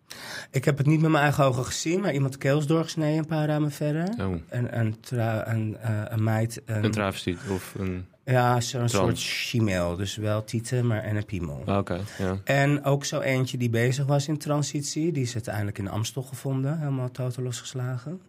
[0.51, 3.47] ik heb het niet met mijn eigen ogen gezien, maar iemand keels doorgesneden een paar
[3.47, 4.09] ramen verder.
[4.19, 4.97] Oh, En een,
[5.45, 8.07] een, eh, een meid, een, een travestiet of een...
[8.25, 9.97] ja, zo'n soort chimeel.
[9.97, 11.63] Dus wel tieten, maar en een piemel.
[11.67, 12.39] Ah, Oké, ja.
[12.45, 15.13] En ook zo eentje die bezig was in transitie.
[15.13, 16.79] Die is uiteindelijk in Amstel gevonden.
[16.79, 18.21] Helemaal totaal losgeslagen.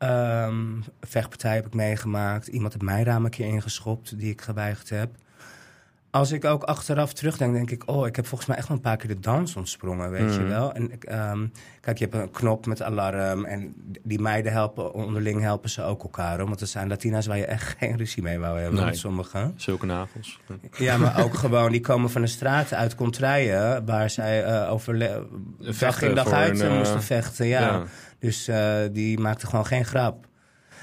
[0.00, 0.56] Ehm
[1.00, 2.46] vechtpartij heb ik meegemaakt.
[2.46, 5.10] Iemand heeft mijn raam een keer ingeschopt die ik geweigerd heb.
[6.10, 7.82] Als ik ook achteraf terugdenk, denk ik...
[7.86, 10.40] oh, ik heb volgens mij echt wel een paar keer de dans ontsprongen, weet je
[10.40, 10.48] Mhm.
[10.48, 10.72] wel.
[10.72, 11.46] En ehm,
[11.80, 13.44] kijk, je hebt een knop met alarm...
[13.44, 16.38] en die meiden helpen, onderling helpen ze ook elkaar.
[16.38, 16.48] Hoor.
[16.48, 18.84] Want er zijn Latina's waar je echt geen ruzie mee wou hebben.
[18.84, 18.94] Nee.
[18.94, 19.52] Sommigen.
[19.56, 20.38] Zulke nagels.
[20.76, 24.98] Ja, maar ook gewoon, die komen van de straten uit Contraille, waar zij eh over
[24.98, 25.20] dag
[25.60, 27.46] Vechten in dag uit een, eh, eh, moesten vechten.
[27.46, 27.60] Ja.
[27.60, 27.82] ja.
[28.20, 30.28] Dus eh, die maakte gewoon geen grap.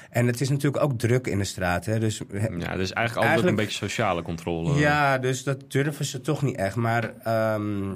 [0.09, 1.85] En het is natuurlijk ook druk in de straat.
[1.85, 1.99] Hè?
[1.99, 2.21] Dus,
[2.57, 4.79] Ja, dus eigenlijk altijd een beetje sociale controle.
[4.79, 6.75] ja, dus dat durven ze toch niet echt.
[6.75, 7.93] Maar ehm,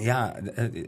[0.00, 0.84] ja, eh, eh,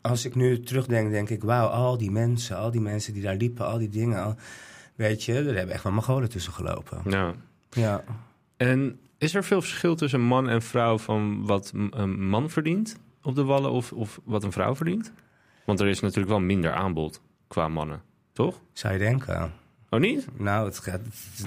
[0.00, 1.42] als ik nu terugdenk, denk ik...
[1.42, 4.22] wauw, al die mensen, al die mensen die daar liepen, al die dingen...
[4.22, 4.36] al-
[4.94, 7.00] weet je, er hebben echt wel Mongolen tussen gelopen.
[7.04, 7.34] Ja.
[7.70, 8.04] Ja.
[8.56, 13.34] En is er veel verschil tussen man en vrouw van wat een man verdient op
[13.34, 15.12] de wallen of, of wat een vrouw verdient?
[15.66, 18.02] Want er is natuurlijk wel minder aanbod qua mannen,
[18.32, 18.60] toch?
[18.72, 19.52] Zou je denken.
[19.90, 20.26] Oh niet?
[20.36, 21.00] Nou, het gaat,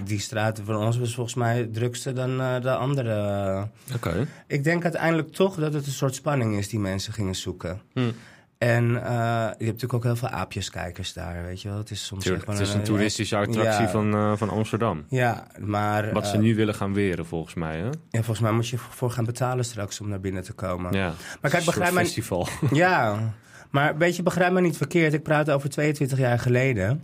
[0.03, 3.67] die straten van ons was volgens mij drukster dan eh, de andere.
[3.95, 4.27] Oké.
[4.47, 7.81] Ik denk uiteindelijk toch dat het een soort spanning is die mensen gingen zoeken.
[7.93, 8.11] Hm.
[8.59, 11.77] En eh, je hebt natuurlijk ook heel veel aapjeskijkers daar, weet je wel.
[11.77, 13.89] Het is soms Tuurlijk, het is een toeristische attractie ja.
[13.89, 15.05] van, eh, van Amsterdam.
[15.09, 17.77] Ja, maar Wat ze eh, nu willen gaan weren, volgens mij.
[17.77, 17.85] Hè?
[17.85, 20.93] ja, volgens mij moet je voor gaan betalen straks om naar binnen te komen.
[20.93, 21.13] Ja.
[21.41, 22.47] Maar kijk, begrijp mij, festival.
[22.71, 23.15] Ja,
[23.69, 25.13] maar weet je, begrijp me niet verkeerd.
[25.13, 27.03] Ik praat over 22 jaar geleden.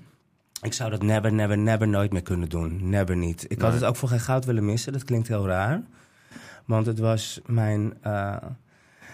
[0.62, 2.90] Ik zou dat never, never, never nooit meer kunnen doen.
[2.90, 3.46] Never niet.
[3.48, 4.94] Ik had het ook voor geen goud willen missen.
[4.94, 5.82] Dat klinkt heel raar.
[6.66, 7.94] Want het was mijn...
[8.02, 8.36] eh,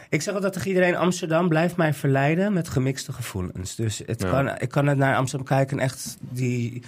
[0.09, 3.75] Ik zeg altijd tegen iedereen, Amsterdam blijft mij verleiden met gemixte gevoelens.
[3.75, 4.29] Dus het Ja.
[4.29, 6.83] kan, ik kan het naar Amsterdam kijken en echt die,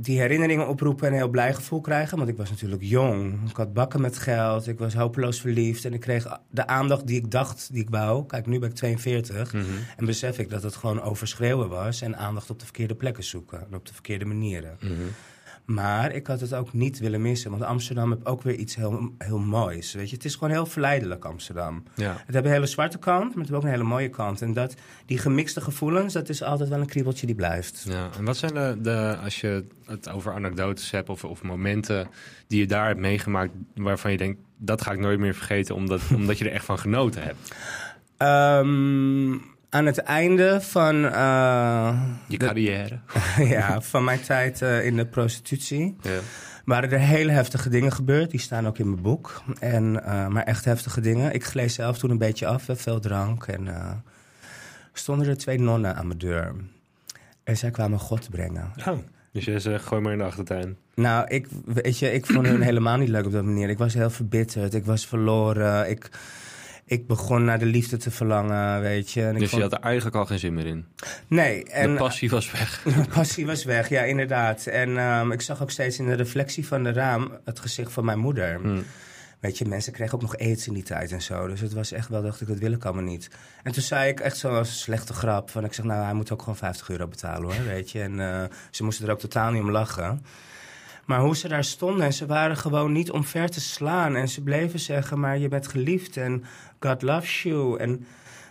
[0.00, 2.16] die herinneringen oproepen en een heel blij gevoel krijgen.
[2.16, 3.48] Want ik was natuurlijk jong.
[3.50, 4.66] Ik had bakken met geld.
[4.66, 5.84] Ik was hopeloos verliefd.
[5.84, 8.26] En ik kreeg de aandacht die ik dacht die ik wou.
[8.26, 9.52] Kijk, nu ben ik 42.
[9.52, 9.64] Mhm.
[9.96, 12.00] En besef ik dat het gewoon overschreeuwen was.
[12.00, 13.60] En aandacht op de verkeerde plekken zoeken.
[13.60, 14.76] En op de verkeerde manieren.
[14.80, 14.92] Mhm.
[15.68, 17.50] Maar ik had het ook niet willen missen.
[17.50, 19.92] Want Amsterdam heeft ook weer iets heel, heel moois.
[19.92, 20.16] Weet je?
[20.16, 21.82] Het is gewoon heel verleidelijk, Amsterdam.
[21.94, 22.10] Ja.
[22.26, 24.42] Het heeft een hele zwarte kant, maar het heeft ook een hele mooie kant.
[24.42, 24.74] En dat,
[25.06, 27.84] die gemixte gevoelens, dat is altijd wel een kriebeltje die blijft.
[27.88, 28.10] ja.
[28.18, 32.08] En wat zijn de, de, als je het over anekdotes hebt of, of momenten
[32.46, 36.00] die je daar hebt meegemaakt waarvan je denkt, dat ga ik nooit meer vergeten omdat,
[36.14, 37.54] omdat je er echt van genoten hebt?
[38.16, 39.32] Ehm,
[39.70, 42.98] aan het einde van, eh, Je carrière.
[43.54, 46.18] ja, van mijn tijd eh, in de prostitutie Ja.
[46.64, 48.30] waren er hele heftige dingen gebeurd.
[48.30, 49.42] Die staan ook in mijn boek.
[49.60, 51.32] En, eh, maar echt heftige dingen.
[51.34, 53.46] Ik gleed zelf toen een beetje af, veel drank.
[53.46, 53.90] En eh,
[54.92, 56.54] stonden er twee nonnen aan mijn deur.
[57.44, 58.72] En zij kwamen God brengen.
[58.86, 58.98] Oh.
[59.32, 60.76] Dus jij zegt, gooi maar in de achtertuin.
[60.94, 63.68] Nou, ik, weet je, ik vond hun helemaal niet leuk op dat manier.
[63.68, 65.90] Ik was heel verbitterd, ik was verloren.
[65.90, 66.10] Ik,
[66.88, 69.22] ik begon naar de liefde te verlangen, weet je.
[69.22, 70.86] En ik Dus vond- je had er eigenlijk al geen zin meer in.
[71.26, 72.82] Nee, en de passie was weg.
[73.02, 74.66] de passie was weg, ja, inderdaad.
[74.66, 78.04] En ehm, ik zag ook steeds in de reflectie van de raam het gezicht van
[78.04, 78.60] mijn moeder.
[78.62, 78.80] Hm.
[79.40, 81.46] Weet je, mensen kregen ook nog aids in die tijd en zo.
[81.48, 83.30] Dus het was echt wel, dacht ik, dat wil ik allemaal niet.
[83.62, 85.50] En toen zei ik echt zo'n slechte grap.
[85.50, 88.00] Van ik zeg, nou, hij moet ook gewoon 50 euro betalen hoor, weet je.
[88.02, 90.24] En eh, ze moesten er ook totaal niet om lachen.
[91.08, 94.14] Maar hoe ze daar stonden en ze waren gewoon niet omver te slaan.
[94.16, 96.44] En ze bleven zeggen, maar je bent geliefd en
[96.80, 97.78] God loves you.
[97.78, 98.06] En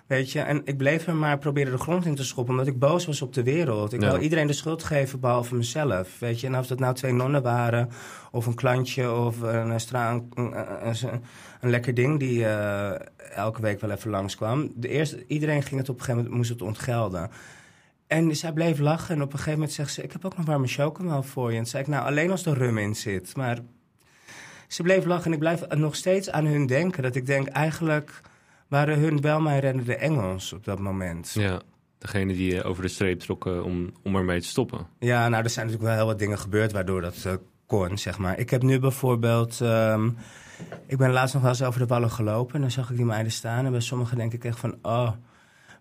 [0.07, 2.79] weet je, en ik bleef hem maar proberen de grond in te schoppen, omdat ik
[2.79, 3.93] boos was op de wereld.
[3.93, 4.11] Ik Ja.
[4.11, 6.19] wil iedereen de schuld geven, behalve mezelf.
[6.19, 7.89] Weet je, en of dat nou twee nonnen waren,
[8.31, 11.21] of een klantje, of een, een, een-
[11.61, 12.91] een lekker ding die eh,
[13.35, 14.71] elke week wel even langskwam.
[14.75, 17.29] De eerste, iedereen ging het op een gegeven moment, moest het ontgelden.
[18.07, 20.03] En zij bleef lachen en op een gegeven moment zegt ze...
[20.03, 21.57] ik heb ook nog warme chocomel voor je.
[21.57, 23.35] En zei ik, nou, alleen als er rum in zit.
[23.35, 23.59] Maar
[24.67, 27.03] ze bleef lachen en ik blijf nog steeds aan hun denken.
[27.03, 28.21] Dat ik denk, eigenlijk
[28.67, 31.31] waren hun wel mijn reddende engels op dat moment.
[31.33, 31.61] Ja, Ja,
[31.97, 34.87] degene die eh, over de streep trokken om, om ermee te stoppen.
[35.27, 36.71] nou, er zijn natuurlijk wel heel wat dingen gebeurd...
[36.71, 37.33] waardoor dat eh,
[37.65, 38.39] kon, zeg maar.
[38.39, 39.61] Ik heb nu bijvoorbeeld...
[39.61, 40.09] ehm,
[40.85, 42.55] ik ben laatst nog wel eens over de wallen gelopen...
[42.55, 43.65] en dan zag ik die meiden staan.
[43.65, 44.75] En bij sommigen denk ik echt van...
[44.81, 45.11] oh,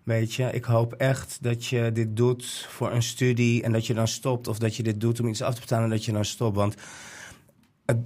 [0.07, 3.63] weet je, ik hoop echt dat je dit doet voor een studie...
[3.63, 4.47] en dat je dan stopt.
[4.47, 6.55] Of dat je dit doet om iets af te betalen en dat je dan stopt.
[6.55, 6.75] Want
[7.85, 7.97] het,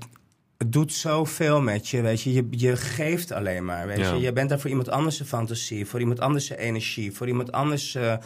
[0.58, 2.34] het doet zoveel met je, weet je.
[2.34, 4.14] Je, je geeft alleen maar, weet Ja.
[4.14, 4.20] je.
[4.20, 5.86] Je bent daar voor iemand anders een fantasie...
[5.86, 7.12] voor iemand anders een energie...
[7.12, 8.18] voor iemand anders eh,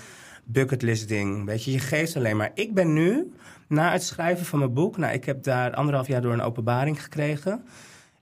[0.43, 1.71] bucketlist ding, weet je.
[1.71, 2.51] Je geeft alleen maar.
[2.53, 3.33] Ik ben nu,
[3.67, 4.97] na het schrijven van mijn boek...
[4.97, 7.63] nou, ik heb daar anderhalf jaar door een openbaring gekregen...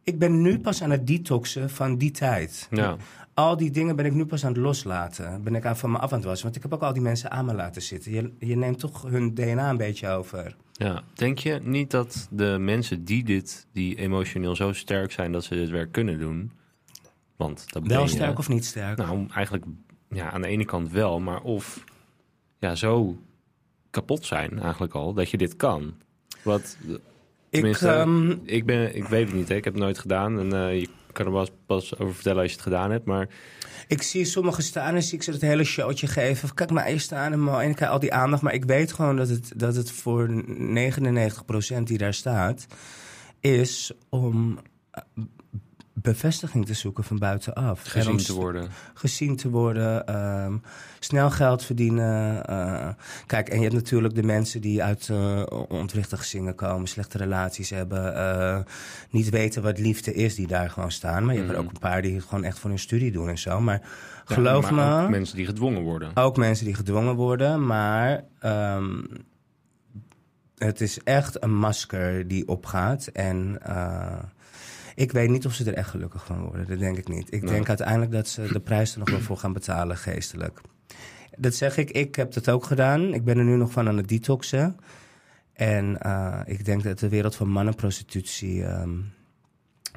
[0.05, 2.67] Ik ben nu pas aan het detoxen van die tijd.
[2.71, 2.97] Ja,
[3.33, 5.43] Al die dingen ben ik nu pas aan het loslaten.
[5.43, 6.43] Ben ik aan van me af aan het wassen.
[6.43, 8.11] Want ik heb ook al die mensen aan me laten zitten.
[8.11, 10.55] Je, je neemt toch hun DNA een beetje over.
[10.73, 11.03] ja.
[11.13, 15.55] Denk je niet dat de mensen die dit, die emotioneel zo sterk zijn dat ze
[15.55, 16.51] dit werk kunnen doen...
[17.35, 18.07] Want dat Wel je.
[18.07, 18.97] sterk of niet sterk?
[18.97, 19.65] Nou, eigenlijk
[20.09, 21.83] ja, aan de ene kant wel, maar of
[22.59, 23.17] ja, zo
[23.89, 25.93] kapot zijn eigenlijk al dat je dit kan.
[26.43, 26.77] Wat,
[27.49, 29.55] ik, ehm, ik, ben, ik weet het niet, hè.
[29.55, 32.56] ik heb het nooit gedaan en eh, je kan er pas, over vertellen als je
[32.56, 33.30] het gedaan hebt, maar
[33.88, 36.54] ik zie sommigen staan en zie ik ze het hele showtje geven.
[36.54, 37.47] Kijk maar, eens staan en.
[37.47, 38.41] En ik krijg al die aandacht.
[38.41, 40.43] Maar ik weet gewoon dat het, dat het voor
[41.80, 42.65] 99% die daar staat...
[43.39, 44.60] is om
[45.93, 47.84] bevestiging te zoeken van buitenaf.
[47.86, 48.67] En gezien om te worden.
[48.93, 50.58] gezien te worden, ehm,
[50.99, 52.45] snel geld verdienen.
[52.45, 52.89] eh,
[53.25, 57.69] kijk, en je hebt natuurlijk de mensen die uit eh ontwrichte gezinnen komen, slechte relaties
[57.69, 58.60] hebben, eh,
[59.10, 61.25] niet weten wat liefde is, die daar gewoon staan.
[61.25, 61.65] Maar je hebt er Mhm.
[61.67, 63.62] ook een paar die het gewoon echt voor hun studie doen en zo.
[63.62, 63.79] Maar
[64.27, 66.12] Ja, geloof maar me, ook mensen die gedwongen worden.
[66.15, 69.03] ook mensen die gedwongen worden, maar ehm,
[70.58, 73.08] het is echt een masker die opgaat.
[73.08, 74.19] En eh,
[74.95, 76.67] ik weet niet of ze er echt gelukkig van worden.
[76.67, 77.34] Dat denk ik niet.
[77.34, 80.62] Ik denk uiteindelijk dat ze de prijs er nog wel voor gaan betalen, geestelijk.
[81.38, 83.13] Dat zeg ik, ik heb dat ook gedaan.
[83.13, 84.77] Ik ben er nu nog van aan het detoxen.
[85.53, 88.99] En eh, ik denk dat de wereld van mannenprostitutie ehm,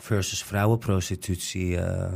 [0.00, 2.12] versus vrouwenprostitutie eh,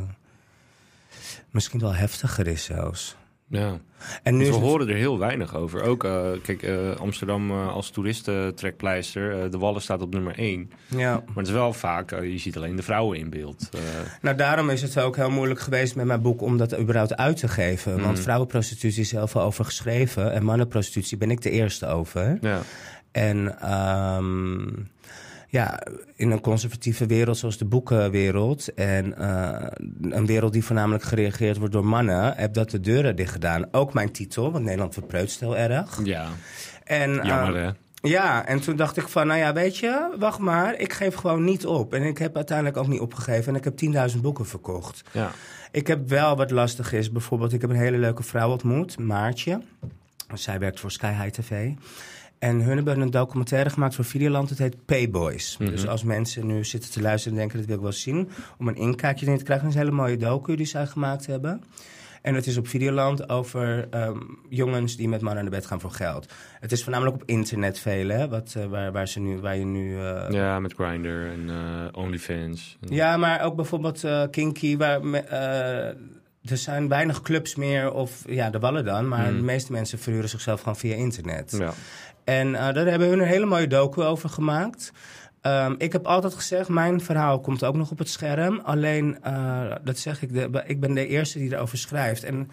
[1.50, 3.16] misschien wel heftiger is zelfs.
[3.52, 3.78] Ja.
[4.22, 5.82] En nu Dus we het- horen er heel weinig over.
[5.82, 10.70] Ook, eh, kijk, eh, Amsterdam eh, als toeristentrekpleister, de Wallen staat op nummer 1.
[10.86, 11.12] Ja.
[11.12, 13.68] Maar het is wel vaak, je ziet alleen de vrouwen in beeld.
[14.22, 17.36] Nou, daarom is het ook heel moeilijk geweest met mijn boek om dat überhaupt uit
[17.36, 17.92] te geven.
[18.00, 18.22] Want Mhm.
[18.22, 20.32] vrouwenprostitutie is heel veel over geschreven.
[20.32, 22.38] En mannenprostitutie ben ik de eerste over.
[22.40, 22.60] ja.
[23.12, 24.68] En ehm,
[25.50, 25.80] ja,
[26.16, 28.74] in een conservatieve wereld zoals de boekenwereld...
[28.74, 29.66] en eh,
[30.00, 32.36] een wereld die voornamelijk gereageerd wordt door mannen...
[32.36, 33.66] heb dat de deuren dicht gedaan.
[33.70, 36.00] Ook mijn titel, want Nederland verpreutst heel erg.
[36.04, 36.28] ja,
[36.84, 37.70] En, jammer eh, hè.
[38.08, 41.44] ja, en toen dacht ik van, nou ja, weet je, wacht maar, ik geef gewoon
[41.44, 41.94] niet op.
[41.94, 45.02] En ik heb uiteindelijk ook niet opgegeven en ik heb 10.000 boeken verkocht.
[45.12, 45.30] Ja.
[45.72, 49.60] Ik heb wel wat lastig is, bijvoorbeeld, ik heb een hele leuke vrouw ontmoet, Maartje.
[50.34, 51.70] Zij werkt voor Sky High TV.
[52.40, 55.56] En hun hebben een documentaire gemaakt voor Videoland, het heet Payboys.
[55.58, 55.70] Mhm.
[55.70, 58.28] Dus als mensen nu zitten te luisteren en denken, dat wil ik wel zien...
[58.58, 61.26] om een inkijkje erin te krijgen, dat is een hele mooie docu die zij gemaakt
[61.26, 61.62] hebben...
[62.22, 65.90] En het is op Videoland over ehm, jongens die met mannen naar bed gaan voor
[65.90, 66.32] geld.
[66.60, 68.28] Het is voornamelijk op internet veel, hè?
[68.28, 69.98] Wat, eh, waar, waar, ze nu, waar je nu...
[69.98, 72.76] eh, ja, met Grindr en eh, OnlyFans.
[72.80, 75.18] En- ja, maar ook bijvoorbeeld Kinky, waar me-
[76.44, 79.36] er zijn weinig clubs meer, of ja, de wallen dan, maar Hmm.
[79.36, 81.54] de meeste mensen verhuren zichzelf gewoon via internet.
[81.58, 81.72] Ja.
[82.30, 84.92] En eh, daar hebben hun een hele mooie docu over gemaakt.
[85.40, 88.60] Ehm, ik heb altijd gezegd, mijn verhaal komt ook nog op het scherm.
[88.64, 92.24] Alleen, eh, dat zeg ik, de, ik ben de eerste die erover schrijft.
[92.24, 92.50] En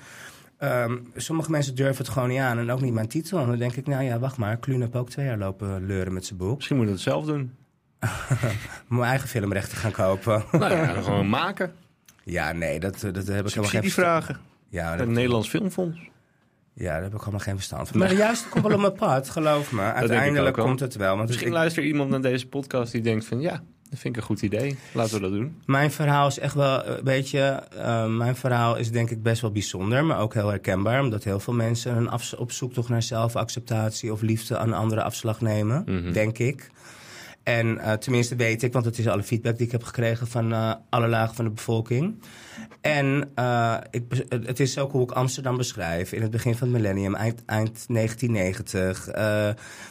[0.57, 3.39] ehm, sommige mensen durven het gewoon niet aan en ook niet mijn titel.
[3.39, 6.13] En dan denk ik, nou ja, wacht maar, Kluun heb ook twee jaar lopen leuren
[6.13, 6.55] met zijn boek.
[6.55, 7.51] Misschien moet je het zelf doen.
[8.87, 10.43] Mijn eigen filmrechten gaan kopen.
[10.51, 11.71] Nou ja, gewoon maken.
[12.23, 14.37] ja, nee, dat, dat heb ik helemaal geen verstand- vragen.
[14.69, 15.99] Ja, Het Nederlands Filmfonds.
[16.77, 17.99] Ja, daar heb ik helemaal geen verstand van.
[17.99, 19.81] Maar de juiste komt wel op mijn pad, geloof me.
[19.81, 21.15] Uiteindelijk komt het wel.
[21.15, 23.41] Want Misschien ik- luistert iemand naar deze podcast die denkt van...
[23.41, 23.51] ja,
[23.89, 24.77] dat vind ik een goed idee.
[24.93, 25.55] Laten we dat doen.
[25.65, 27.39] Mijn verhaal is echt wel, eh, weet je,
[27.77, 31.01] eh, mijn verhaal is denk ik best wel bijzonder, maar ook heel herkenbaar.
[31.01, 35.41] Omdat heel veel mensen een op zoek toch naar zelfacceptatie of liefde aan anderen afslag
[35.41, 36.11] nemen, Mhm.
[36.11, 36.69] denk ik.
[37.47, 40.51] En uh, tenminste weet ik, want het is alle feedback die ik heb gekregen van
[40.51, 42.21] uh, alle lagen van de bevolking.
[42.81, 46.11] En uh, ik, het is ook hoe ik Amsterdam beschrijf.
[46.11, 49.05] In het begin van het millennium, eind, eind 1990,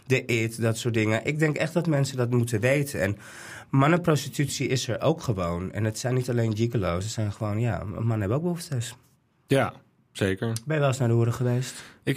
[0.06, 1.24] de IT, dat soort dingen.
[1.24, 3.00] Ik denk echt dat mensen dat moeten weten.
[3.00, 3.16] En
[3.70, 5.72] mannenprostitutie is er ook gewoon.
[5.72, 8.96] En het zijn niet alleen gigolo's, het zijn gewoon, ja, mannen hebben ook behoeftes.
[9.46, 9.72] Ja,
[10.12, 10.52] zeker.
[10.64, 11.84] Ben je wel eens naar de hoeren geweest?
[12.04, 12.16] Ik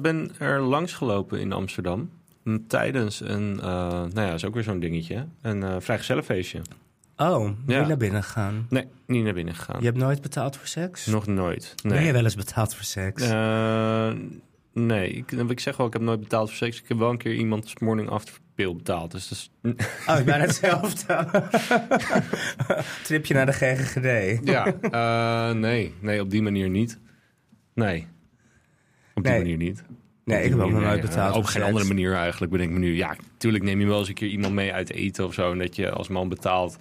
[0.00, 2.10] ben er langs gelopen in Amsterdam.
[2.68, 5.26] Tijdens een, uh, nou ja, is ook weer zo'n dingetje.
[5.42, 6.60] Een uh, vrijgezellenfeestje.
[7.16, 7.78] Oh, ja.
[7.78, 8.66] niet naar binnen gegaan?
[8.70, 9.80] Nee, niet naar binnen gegaan.
[9.80, 11.06] Je hebt nooit betaald voor seks?
[11.06, 11.74] Nog nooit.
[11.82, 11.92] Nee.
[11.92, 13.28] Ben je wel eens betaald voor seks?
[14.72, 16.80] nee, ik, ik zeg wel, ik heb nooit betaald voor seks.
[16.80, 19.10] Ik heb wel een keer iemand morning after pill betaald.
[19.10, 19.50] Dus dat is...
[20.06, 21.26] Oh, bijna hetzelfde.
[23.04, 24.40] Tripje naar de GGGD.
[24.48, 26.98] ja, nee, nee, op die manier niet.
[27.74, 28.06] Nee,
[29.14, 29.40] op die Nee.
[29.40, 29.84] manier niet.
[30.28, 32.96] Nee, ik heb ook nog nooit betaald Op geen andere manier eigenlijk, bedenk me nu.
[32.96, 35.52] Ja, natuurlijk neem je wel eens een keer iemand mee uit eten of zo.
[35.52, 36.76] En dat je als man betaalt.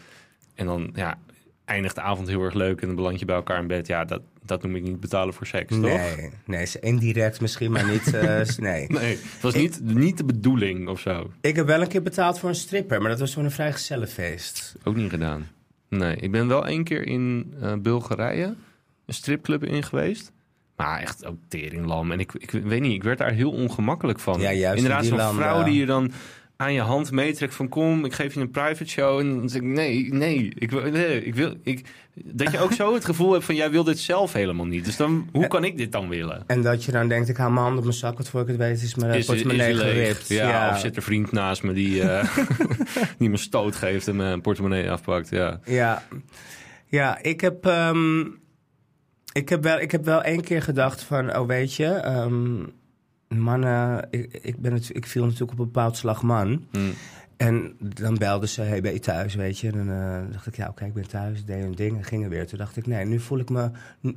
[0.56, 1.18] En dan ja,
[1.66, 2.82] eindigt de avond heel erg leuk.
[2.82, 3.88] En dan beland je bij elkaar in bed.
[3.88, 5.82] Ja, dat, dat noem ik niet betalen voor seks, toch?
[5.82, 8.14] Nee, nee, is indirect misschien, maar niet.
[8.14, 8.86] eh, nee.
[8.88, 11.32] Nee, het was niet, niet de bedoeling of zo.
[11.42, 14.76] Ik heb wel een keer betaald voor een stripper, maar dat was voor een vrijgezellenfeest.
[14.84, 15.48] Ook niet gedaan.
[15.90, 18.56] Nee, ik ben wel één keer in eh, Bulgarije
[19.06, 20.32] een stripclub in geweest.
[20.78, 22.12] Maar echt ook teringlam.
[22.12, 24.40] En ik, ik weet niet, ik werd daar heel ongemakkelijk van.
[24.40, 26.12] Ja, juist in Inderdaad, zo'n vrouw die je dan
[26.58, 29.20] aan je hand meetrekt van kom, ik geef je een private show.
[29.20, 32.94] En dan zeg ik nee, nee, ik nee, ik wil, ik, dat je ook zo
[32.94, 34.86] het gevoel hebt van jij wil dit zelf helemaal niet.
[34.86, 36.44] Dus dan, hoe kan ik dit dan willen?
[36.48, 38.48] En dat je dan denkt, ik haal mijn hand op mijn zak, wat voor ik
[38.48, 39.92] het weet is mijn portemonnee leeg?
[39.92, 40.28] geript.
[40.28, 42.38] Ja, of zit er vriend naast me die, eh,
[43.20, 45.30] die me stoot geeft en mijn portemonnee afpakt.
[45.30, 45.60] Ja.
[45.66, 46.04] Ja,
[46.86, 48.24] ja ik, heb, ehm,
[49.38, 52.64] ik, heb wel, ik heb wel één keer gedacht van, oh weet je, ehm,
[53.28, 56.66] mannen, ik, ik, ben het, ik viel natuurlijk op een bepaald slag man.
[56.72, 56.80] Hm.
[57.38, 59.68] En dan belden ze, hey, ben je thuis, weet je?
[59.72, 62.30] En dan eh, dacht ik, ja, oké, ik ben thuis, deed een ding en gingen
[62.30, 62.48] weer.
[62.48, 63.70] Toen dacht ik, nee, nu voel ik me,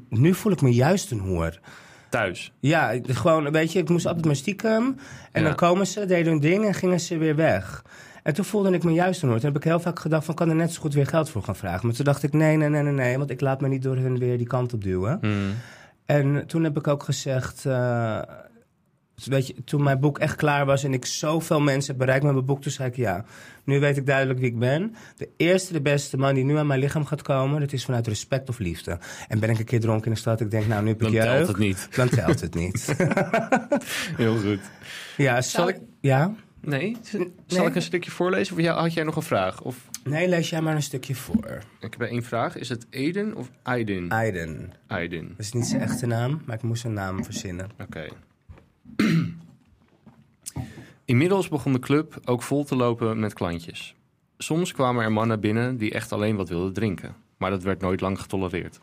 [0.08, 1.60] nu voel ik me juist een hoer.
[2.08, 2.52] Thuis.
[2.60, 4.96] Ja, ik- gewoon, weet je, ik moest altijd maar stiekem.
[5.32, 5.46] En Ja.
[5.46, 7.84] dan komen ze, deden hun ding en gingen ze weer weg.
[8.22, 9.38] En toen voelde ik me juist een hoor.
[9.38, 11.42] Toen heb ik heel vaak gedacht van, kan er net zo goed weer geld voor
[11.42, 11.86] gaan vragen.
[11.86, 13.18] Maar toen dacht ik, nee, nee, nee, nee, nee.
[13.18, 15.18] Want ik laat me niet door hun weer die kant op duwen.
[15.20, 15.28] Hm.
[16.06, 17.64] En toen heb ik ook gezegd...
[17.66, 18.18] eh,
[19.24, 22.32] weet je, toen mijn boek echt klaar was en ik zoveel mensen heb bereikt met
[22.32, 22.62] mijn boek...
[22.62, 23.24] toen zei ik, ja,
[23.64, 24.94] nu weet ik duidelijk wie ik ben.
[25.16, 27.60] De eerste, de beste man die nu aan mijn lichaam gaat komen...
[27.60, 28.98] dat is vanuit respect of liefde.
[29.28, 31.02] En ben ik een keer dronken in de stad, ik denk, nou, nu heb ik
[31.02, 31.26] Dan jeugd.
[31.36, 31.88] telt het niet.
[31.96, 32.94] Dan telt het niet.
[34.16, 34.60] Heel goed.
[35.16, 36.34] Ja, Zal ik- Ja?
[36.62, 37.26] Nee, zal
[37.58, 37.66] Nee.
[37.66, 38.56] ik een stukje voorlezen?
[38.56, 39.62] Of had jij nog een vraag?
[39.62, 41.58] Of, Nee, lees jij maar een stukje voor.
[41.80, 42.56] ik heb één vraag.
[42.56, 44.08] Is het Eden of Aiden?
[44.10, 44.72] Aiden.
[44.86, 45.28] Aiden.
[45.28, 47.70] Dat is niet zijn echte naam, maar ik moest een naam verzinnen.
[47.80, 48.06] Oké.
[51.04, 53.94] Inmiddels begon de club ook vol te lopen met klantjes.
[54.38, 57.14] Soms kwamen er mannen binnen die echt alleen wat wilden drinken.
[57.36, 58.80] Maar dat werd nooit lang getolereerd.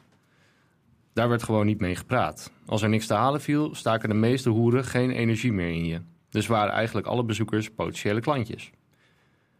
[1.13, 2.51] Daar werd gewoon niet mee gepraat.
[2.65, 6.01] Als er niks te halen viel, staken de meeste hoeren geen energie meer in je.
[6.29, 8.71] Dus waren eigenlijk alle bezoekers potentiële klantjes.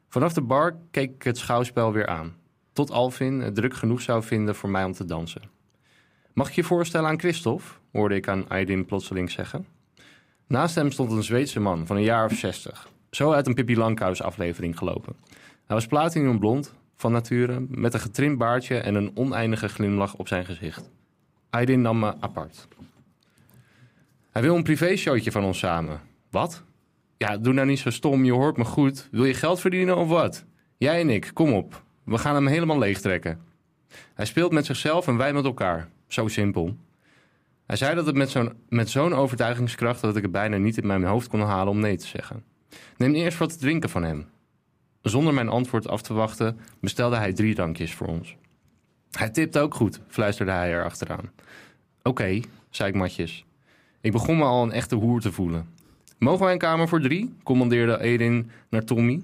[0.10, 2.36] Vanaf de bar keek ik het schouwspel weer aan.
[2.74, 5.42] Tot Alvin het druk genoeg zou vinden voor mij om te dansen.
[6.34, 7.74] Mag ik je voorstellen aan Christophe?
[7.92, 9.66] hoorde ik aan Aydin plotseling zeggen.
[10.48, 12.90] Naast hem stond een Zweedse man van een jaar of zestig.
[13.12, 15.16] Zo uit een Pippi Langkous aflevering gelopen.
[15.66, 20.28] Hij was platinum blond, van nature, met een getrimd baardje en een oneindige glimlach op
[20.28, 20.90] zijn gezicht.
[21.50, 22.68] Aydin nam me apart.
[24.32, 26.02] Hij wil een privéshowtje van ons samen.
[26.30, 26.64] Wat?
[27.18, 29.08] Ja, doe nou niet zo stom, je hoort me goed.
[29.12, 30.46] Wil je geld verdienen of wat?
[30.78, 31.84] Jij en ik, kom op.
[32.04, 33.40] We gaan hem helemaal leegtrekken.
[34.14, 35.90] Hij speelt met zichzelf en wij met elkaar.
[36.08, 36.78] Zo simpel.
[37.66, 40.88] Hij zei dat het met zo'n, met zo'n overtuigingskracht dat ik het bijna niet in
[40.88, 42.44] mijn hoofd kon halen om nee te zeggen.
[42.98, 44.28] Neem eerst wat te drinken van hem.
[45.02, 48.36] Zonder mijn antwoord af te wachten, bestelde hij drie drankjes voor ons.
[49.12, 51.32] Hij tipt ook goed, fluisterde hij er achteraan.
[52.04, 53.46] Oké, zei ik matjes.
[54.02, 55.70] Ik begon me al een echte hoer te voelen.
[56.18, 57.34] Mogen wij een kamer voor drie?
[57.44, 59.22] commandeerde Edin naar Tommy.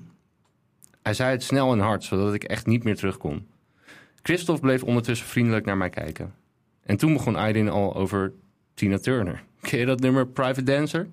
[1.01, 3.47] Hij zei het snel en hard, zodat ik echt niet meer terug kon.
[4.21, 6.34] Christophe bleef ondertussen vriendelijk naar mij kijken.
[6.84, 8.34] En toen begon Aydin al over
[8.73, 9.43] Tina Turner.
[9.62, 11.08] Ken je dat nummer Private Dancer?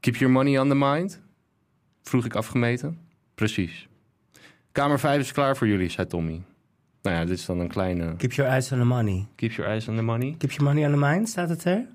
[0.00, 1.20] Keep your money on the mind?
[2.02, 2.98] Vroeg ik afgemeten.
[3.34, 3.88] Precies.
[4.72, 6.42] Kamer 5 is klaar voor jullie, zei Tommy.
[7.02, 8.16] Nou ja, dit is dan een kleine...
[8.16, 9.26] Keep your eyes on the money.
[9.34, 10.34] Keep your eyes on the money.
[10.38, 11.86] Keep your money on the mind, staat het er?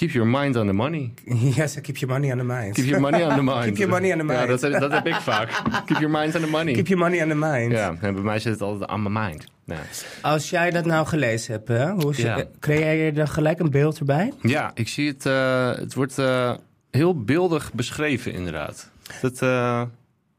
[0.00, 1.12] Keep your mind on the money.
[1.56, 2.74] Ja, ze keep your money on the mind.
[2.74, 3.64] Keep your money on the mind.
[3.68, 4.60] Keep your money on the Ja, mind.
[4.60, 5.62] dat, dat heb ik vaak.
[5.86, 6.72] Keep your mind on the money.
[6.72, 7.72] Keep your money on the mind.
[7.72, 9.44] Ja, en bij mij zit het altijd on my mind.
[9.64, 9.76] Ja.
[10.22, 12.36] Als jij dat nou gelezen hebt, hè, hoe is Ja.
[12.36, 14.32] het, creëer je er gelijk een beeld erbij?
[14.42, 15.26] Ja, ik zie het.
[15.26, 16.54] eh, het wordt eh,
[16.90, 18.90] heel beeldig beschreven, inderdaad.
[19.20, 19.88] Dat, eh, En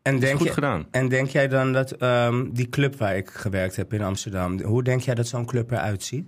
[0.02, 0.86] Dat is denk, goed je, gedaan.
[0.92, 4.84] en denk jij dan dat ehm, die club waar ik gewerkt heb in Amsterdam, hoe
[4.84, 6.26] denk jij dat zo'n club eruit ziet?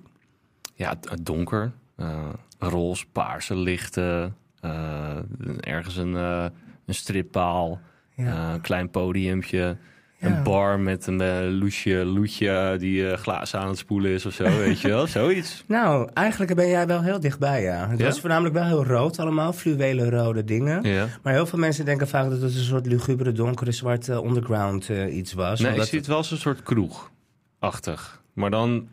[0.76, 1.72] Ja, donker.
[1.96, 2.30] eh
[2.64, 4.36] roze, paarse lichten.
[4.62, 5.18] eh,
[5.60, 6.46] ergens een, eh,
[6.86, 7.80] een strippaal.
[8.16, 8.26] Ja.
[8.48, 9.78] eh, een klein podiumpje.
[10.20, 10.28] Ja.
[10.30, 14.44] Een bar met een eh, loesje, loetje die glazen aan het spoelen is of zo,
[14.58, 15.08] weet je wel.
[15.08, 15.64] Zoiets.
[15.68, 17.90] Nou, eigenlijk ben jij wel heel dichtbij, ja.
[17.90, 18.06] Het Ja?
[18.06, 20.84] was voornamelijk wel heel rood allemaal, fluwelen rode dingen.
[20.90, 21.08] Ja.
[21.24, 25.34] Maar heel veel mensen denken vaak dat het een soort lugubere, donkere, zwarte underground iets
[25.34, 25.60] was.
[25.60, 28.22] Nee, ik omdat zie het wel als een soort kroeg-achtig.
[28.34, 28.88] Maar dan,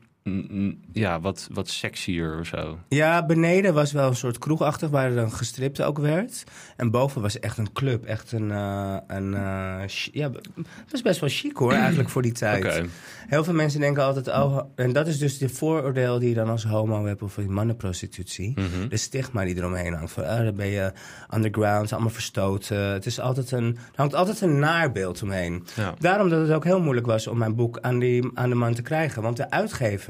[0.93, 2.79] ja, wat, wat sexier of zo.
[2.89, 6.45] Ja, beneden was wel een soort kroegachtig waar dan gestript ook werd.
[6.77, 8.05] En boven was echt een club.
[8.05, 8.51] Echt een.
[8.51, 12.83] eh, een eh, ja, het was best wel chic hoor, eigenlijk voor die tijd.
[13.27, 14.29] Heel veel mensen denken altijd.
[14.29, 18.53] Oh, en dat is dus de vooroordeel die je dan als homo hebt of mannenprostitutie.
[18.57, 18.89] Mhm.
[18.89, 20.13] De stigma die eromheen hangt.
[20.13, 20.93] Van, ah, dan ben je
[21.35, 22.79] underground, allemaal verstoten.
[22.79, 25.67] Het is altijd een, er hangt altijd een naarbeeld omheen.
[25.77, 25.95] Ja.
[25.99, 28.75] Daarom dat het ook heel moeilijk was om mijn boek aan, die, aan de man
[28.75, 29.23] te krijgen.
[29.23, 29.51] Want de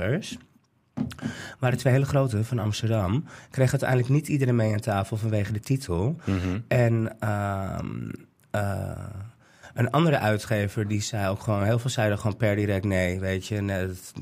[0.01, 0.39] uitgevers
[1.59, 3.25] waren twee hele grote van Amsterdam.
[3.51, 6.17] Kregen uiteindelijk niet iedereen mee aan tafel vanwege de titel.
[6.25, 6.59] Mhm.
[6.69, 8.11] En ehm,
[8.51, 8.91] eh,
[9.75, 11.65] een andere uitgever die zei ook gewoon...
[11.65, 13.61] Heel veel zeiden gewoon per direct nee, weet je.
[13.61, 14.13] Nee, dat-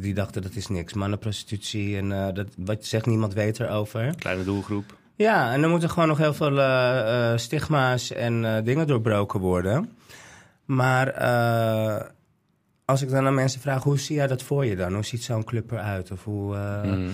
[0.00, 0.92] die dachten dat is niks.
[0.92, 4.14] Mannenprostitutie en eh, dat, wat je zegt, niemand weet erover.
[4.18, 4.96] Kleine doelgroep.
[5.14, 9.90] Ja, en er moeten gewoon nog heel veel eh, stigma's en dingen doorbroken worden.
[10.64, 11.06] Maar
[12.88, 14.94] als ik dan aan mensen vraag, hoe zie jij dat voor je dan?
[14.94, 16.10] Hoe ziet zo'n club eruit?
[16.10, 17.08] Of hoe, eh, Mhm.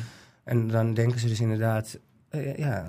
[0.44, 1.98] En dan denken ze dus inderdaad,
[2.28, 2.86] eh, ja,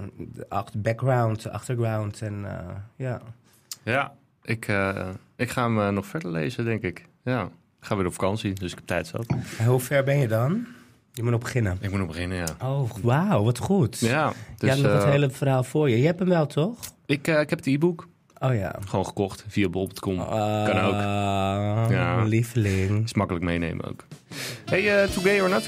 [0.77, 3.21] background, achterground en eh, ja.
[3.83, 4.13] Ja,
[4.43, 4.67] ik,
[5.35, 7.05] ik ga hem nog verder lezen, denk ik.
[7.23, 7.43] Ja,
[7.79, 9.25] ik ga weer op vakantie, dus ik heb tijd zat.
[9.57, 10.65] En hoe ver ben je dan?
[11.11, 11.77] Je moet nog beginnen.
[11.81, 12.55] Ik moet nog beginnen, ja.
[12.61, 13.99] Oh, wauw, wat goed.
[13.99, 15.97] Ja, je dus hebt nog het hele verhaal voor je.
[15.97, 16.79] Je hebt hem wel, toch?
[17.05, 18.07] ik, ik heb het e-book
[18.39, 18.75] Oh ja.
[18.87, 20.17] gewoon gekocht via bol.com.
[20.65, 20.93] kan ook.
[21.91, 22.23] Ja.
[22.23, 23.03] Lieveling.
[23.03, 24.05] Is makkelijk meenemen ook.
[24.65, 25.63] Hey, uh, today or not?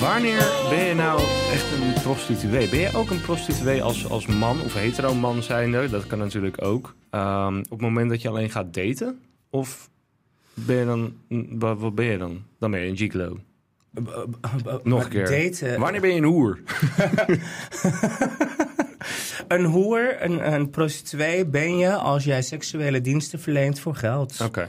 [0.00, 1.20] Wanneer ben je nou
[1.52, 1.77] echt
[2.14, 2.68] prostituee?
[2.68, 5.88] Ben je ook een prostituee als, als man of hetero man zijnde?
[5.88, 6.94] Dat kan natuurlijk ook.
[7.10, 9.20] Ehm, op het moment dat je alleen gaat daten?
[9.50, 9.90] Of
[10.54, 11.12] ben je dan...
[11.58, 12.42] Wat, wat ben je dan?
[12.58, 13.38] Dan ben je een gigolo.
[14.82, 15.50] Nog een keer.
[15.50, 15.80] Daten.
[15.80, 16.58] Wanneer ben je een hoer?
[19.48, 24.40] Een hoer, een, een prostituee ben je als jij seksuele diensten verleent voor geld.
[24.40, 24.68] Oké.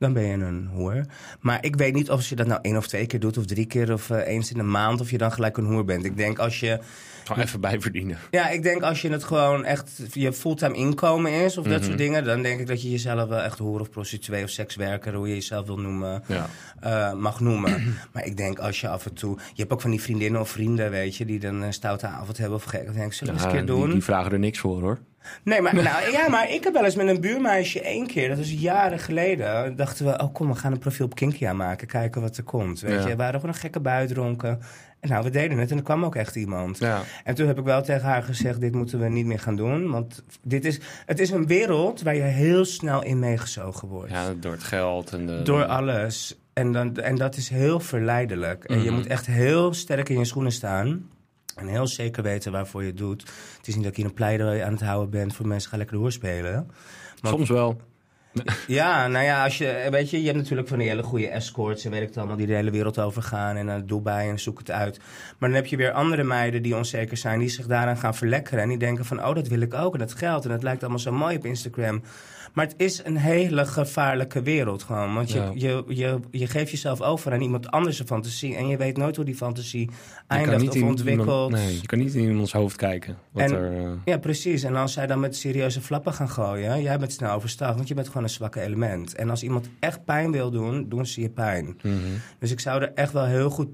[0.00, 1.04] Dan ben je een hoer.
[1.40, 3.66] Maar ik weet niet of je dat nou één of twee keer doet, of drie
[3.66, 6.04] keer, of eh, eens in de maand, of je dan gelijk een hoer bent.
[6.04, 6.78] Ik denk als je,
[7.24, 8.18] Gewoon even bijverdienen.
[8.30, 11.98] ja, ik denk als je het gewoon echt je fulltime inkomen is, of dat soort
[11.98, 15.28] dingen, dan denk ik dat je jezelf wel echt hoer of prostituee of sekswerker, hoe
[15.28, 16.46] je jezelf wil noemen, Ja.
[16.80, 17.94] eh, mag noemen.
[18.12, 20.50] maar ik denk als je af en toe, je hebt ook van die vriendinnen of
[20.50, 22.84] vrienden, weet je, die dan een stoute avond hebben of gek.
[22.84, 23.90] Dan denk ik, zullen we eens een keer die, doen?
[23.92, 24.98] die vragen er niks voor hoor.
[25.44, 28.38] Nee, maar, nou, ja, maar ik heb wel eens met een buurmeisje één keer, dat
[28.38, 32.20] was jaren geleden, dachten we, oh kom, we gaan een profiel op Kinky aanmaken, kijken
[32.20, 32.80] wat er komt.
[32.80, 33.00] Weet Ja.
[33.00, 34.60] je, we waren gewoon een gekke bui dronken.
[35.00, 36.78] En nou, we deden het en er kwam ook echt iemand.
[36.78, 37.02] Ja.
[37.24, 39.90] En toen heb ik wel tegen haar gezegd, dit moeten we niet meer gaan doen.
[39.90, 44.10] Want dit is, het is een wereld waar je heel snel in meegezogen wordt.
[44.10, 45.42] ja, door het geld en de...
[45.42, 46.38] Door alles.
[46.52, 48.64] En, dan, en dat is heel verleidelijk.
[48.64, 48.94] En je Mhm.
[48.94, 51.08] moet echt heel sterk in je schoenen staan.
[51.60, 53.20] En heel zeker weten waarvoor je het doet.
[53.56, 55.96] Het is niet dat je een pleidooi aan het houden bent voor mensen gaan lekker
[55.96, 56.70] doorspelen.
[57.20, 57.80] Maar- Soms wel.
[58.66, 61.84] Ja, nou ja, als je, weet je, je hebt natuurlijk van die hele goede escorts
[61.84, 64.38] en weet ik het allemaal, die de hele wereld over gaan en naar Dubai en
[64.40, 64.98] zoek het uit.
[65.38, 68.62] Maar dan heb je weer andere meiden die onzeker zijn, die zich daaraan gaan verlekkeren
[68.62, 70.80] en die denken van, oh, dat wil ik ook en dat geld en dat lijkt
[70.80, 72.02] allemaal zo mooi op Instagram.
[72.54, 75.50] Maar het is een hele gevaarlijke wereld gewoon, want je, Ja.
[75.54, 79.16] je, je, je geeft jezelf over aan iemand anders een fantasie en je weet nooit
[79.16, 79.90] hoe die fantasie
[80.26, 81.50] eindigt of ontwikkelt.
[81.52, 83.16] Nee, je kan niet in iemands hoofd kijken.
[83.32, 84.62] Wat En- er, eh, Ja, precies.
[84.62, 87.94] En als zij dan met serieuze flappen gaan gooien, jij bent snel overstag, want je
[87.94, 89.14] bent gewoon een zwakke element.
[89.14, 91.76] En als iemand echt pijn wil doen, doen ze je pijn.
[91.82, 91.94] mhm.
[92.38, 93.68] Dus ik zou er echt wel heel goed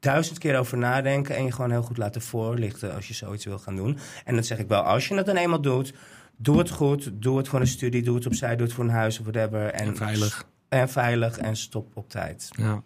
[0.00, 3.58] duizend keer over nadenken en je gewoon heel goed laten voorlichten als je zoiets wil
[3.58, 3.98] gaan doen.
[4.24, 5.94] En dat zeg ik wel, als je het dan eenmaal doet,
[6.36, 8.90] doe het goed, doe het voor een studie, doe het opzij, doe het voor een
[8.90, 9.70] huis of whatever.
[9.70, 10.48] En, En veilig.
[10.68, 12.48] En veilig en stop op tijd.
[12.50, 12.82] Ja.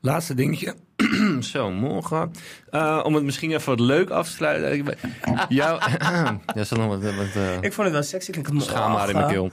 [0.00, 0.74] Laatste dingetje.
[1.40, 2.30] Zo, morgen.
[2.70, 4.72] Eh, om het misschien even wat leuk af te sluiten.
[4.72, 4.98] Ik-
[5.48, 5.80] Jou...
[6.54, 8.30] ja, nog wat, wat eh, Ik vond het wel sexy.
[8.30, 9.50] Ik schaamhaar in mijn keel.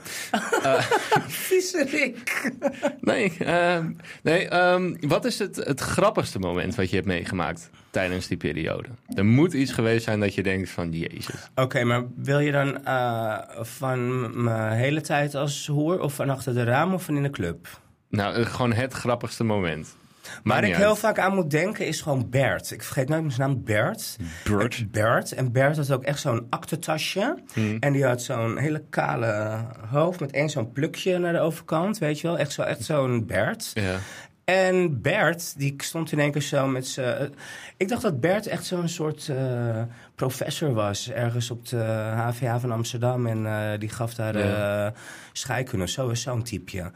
[1.28, 2.52] Viezerik.
[3.00, 3.90] Nee, ehm,
[4.22, 8.88] nee ehm, wat is het, het grappigste moment wat je hebt meegemaakt tijdens die periode?
[9.14, 11.50] Er moet iets geweest zijn dat je denkt van, jezus.
[11.54, 16.54] Oké, maar wil je dan eh, van mijn hele tijd als hoer of van achter
[16.54, 17.66] de raam of van in de club?
[18.08, 19.96] Nou, eh, gewoon het grappigste moment.
[20.44, 20.84] Waar niet ik uit.
[20.84, 22.70] heel vaak aan moet denken is gewoon Bert.
[22.70, 24.16] Ik vergeet nooit meer zijn naam, Bert.
[24.44, 24.90] Bert.
[24.90, 25.32] Bert.
[25.32, 27.38] En Bert had ook echt zo'n aktentasje.
[27.52, 27.76] Hmm.
[27.80, 29.60] En die had zo'n hele kale
[29.90, 32.38] hoofd met één zo'n plukje naar de overkant, weet je wel.
[32.38, 33.70] Echt zo- echt zo'n Bert.
[33.74, 33.96] Ja.
[34.44, 37.34] En Bert, die stond in één keer zo met zijn...
[37.76, 39.82] Ik dacht dat Bert echt zo'n soort eh,
[40.14, 41.10] professor was.
[41.10, 41.76] Ergens op de
[42.14, 43.26] HVA van Amsterdam.
[43.26, 44.86] En eh, die gaf daar Ja.
[44.86, 44.92] eh
[45.32, 45.88] scheikunde.
[45.88, 46.90] Zo is zo'n typeje.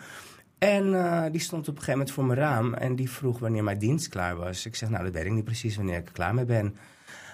[0.59, 2.75] En eh, die stond op een gegeven moment voor mijn raam.
[2.75, 4.67] En die vroeg wanneer mijn dienst klaar was.
[4.67, 6.77] Ik zeg, nou, dat weet ik niet precies wanneer ik er klaar mee ben.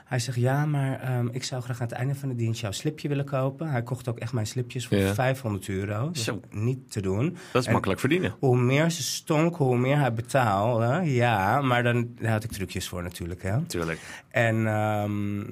[0.04, 2.70] Hij zegt, ja, maar ehm, ik zou graag aan het einde van de dienst jouw
[2.72, 3.68] slipje willen kopen.
[3.70, 5.14] Hij kocht ook echt mijn slipjes voor Ja.
[5.14, 6.10] 500 euro.
[6.12, 6.40] Zo.
[6.50, 7.36] niet te doen.
[7.52, 8.34] Dat is En- makkelijk verdienen.
[8.38, 11.12] Hoe meer ze stonk, hoe meer hij betaalde.
[11.12, 13.42] Ja, maar dan daar had ik trucjes voor natuurlijk.
[13.42, 13.62] Hè?
[13.64, 14.00] Tuurlijk.
[14.28, 15.42] En ehm,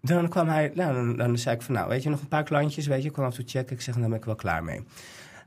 [0.00, 2.44] dan kwam hij, nou, dan, dan zei ik van, nou, weet je, nog een paar
[2.44, 3.76] klantjes, weet je, ik kwam af en toe checken.
[3.76, 4.82] Ik zeg, dan ben ik wel klaar mee.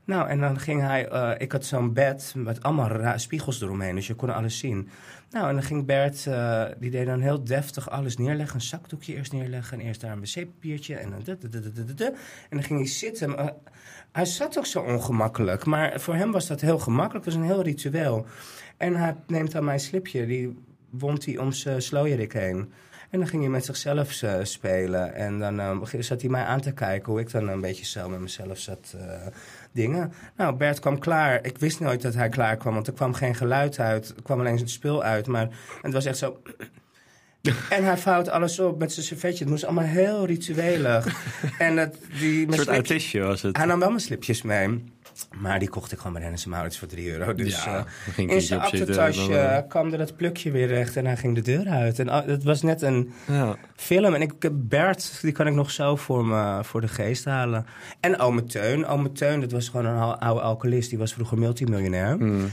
[0.04, 4.06] Nou, en dan ging hij, eh, ik had zo'n bed met allemaal spiegels eromheen, dus
[4.06, 4.88] je kon alles zien.
[5.34, 8.54] Nou, en dan ging Bert, eh, die deed dan heel deftig alles neerleggen.
[8.54, 11.38] Een zakdoekje eerst neerleggen en eerst daar een wc-papiertje en dan...
[12.48, 13.52] En dan ging hij zitten.
[14.12, 17.24] Hij zat ook zo ongemakkelijk, maar voor hem was dat heel gemakkelijk.
[17.24, 18.26] Het was een heel ritueel.
[18.76, 20.58] En hij neemt dan mijn slipje, die
[20.90, 22.72] wond hij om zijn slooierik heen.
[23.10, 25.14] En dan ging hij met zichzelf eh, spelen.
[25.14, 28.08] En dan eh, zat hij mij aan te kijken hoe ik dan een beetje zo
[28.08, 28.96] met mezelf zat
[29.74, 30.12] dingen.
[30.36, 31.38] Nou, Bert kwam klaar.
[31.44, 34.08] Ik wist nooit dat hij klaar kwam, want er kwam geen geluid uit.
[34.16, 35.48] Er kwam alleen het spul uit, maar
[35.82, 36.42] het was echt zo...
[37.70, 39.38] En hij vouwt alles op met zijn servetje.
[39.38, 41.06] Het moest allemaal heel rituelig.
[41.58, 43.56] en dat, die, Een soort was het.
[43.56, 44.84] hij nam wel mijn slipjes mee.
[45.38, 47.34] Maar die kocht ik gewoon bij Dennis en Maurits voor 3 euro.
[47.34, 47.86] Dus Ja,
[48.16, 51.34] eh, in zijn aktentasje dan, eh, kwam er dat plukje weer recht en hij ging
[51.34, 51.98] de deur uit.
[51.98, 53.56] En ah, het was net een Ja.
[53.76, 54.14] film.
[54.14, 54.32] En ik,
[54.68, 57.66] Bert, die kan ik nog zo voor, me, voor de geest halen.
[58.00, 58.86] En ome Teun.
[58.86, 60.90] Ome Teun, dat was gewoon een al- oude alcoholist.
[60.90, 62.16] Die was vroeger multimiljonair.
[62.18, 62.50] Mm.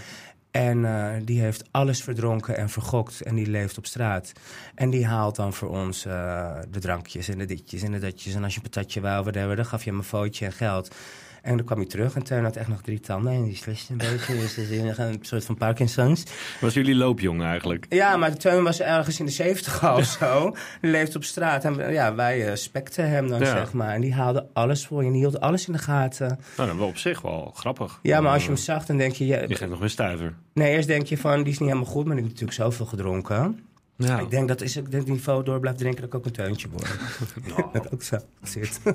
[0.51, 3.21] En eh, die heeft alles verdronken en vergokt.
[3.21, 4.31] En die leeft op straat.
[4.75, 8.33] En die haalt dan voor ons eh, de drankjes en de ditjes en de datjes.
[8.33, 10.95] En als je een patatje wou, whatever, dan gaf je hem een footje en geld.
[11.41, 13.33] En dan kwam hij terug en Teun had echt nog drie tanden.
[13.33, 14.33] En die sliste een beetje.
[14.33, 16.23] Dus dat is een soort van Parkinson's.
[16.59, 17.85] Was jullie loopjong eigenlijk?
[17.89, 20.55] Ja, maar Teun was ergens in de zeventig of zo.
[20.81, 21.63] Die leeft op straat.
[21.65, 23.45] En ja, wij eh, spekten hem dan, Ja.
[23.45, 23.93] zeg maar.
[23.93, 25.07] En die haalde alles voor je.
[25.07, 26.39] En die hield alles in de gaten.
[26.57, 27.99] Nou, dan wel op zich wel grappig.
[28.01, 29.25] Ja, maar als je Eh, hem zag, dan denk je...
[29.25, 30.33] Ja, Je geeft nog een stuiver.
[30.53, 32.05] nee, eerst denk je van, die is niet helemaal goed.
[32.05, 33.59] Maar die heeft natuurlijk zoveel gedronken.
[33.95, 34.19] Ja.
[34.19, 36.67] Ik denk dat als ik dit niveau door blijf drinken, dat ik ook een teuntje
[36.69, 36.87] word.
[37.73, 38.79] dat ik ook zo zit.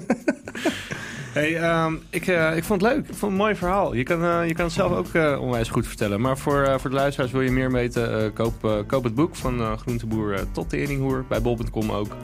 [1.36, 3.00] Hey, ehm, ik, eh, ik vond het leuk.
[3.00, 3.94] Ik vond het een mooi verhaal.
[3.94, 6.20] Je kan, eh, je kan het zelf ook eh, onwijs goed vertellen.
[6.20, 10.38] Maar voor, voor de luisteraars wil je meer weten, koop, koop het boek van Groenteboer
[10.52, 11.24] tot Teringhoer.
[11.28, 12.16] Bij bol.com ook.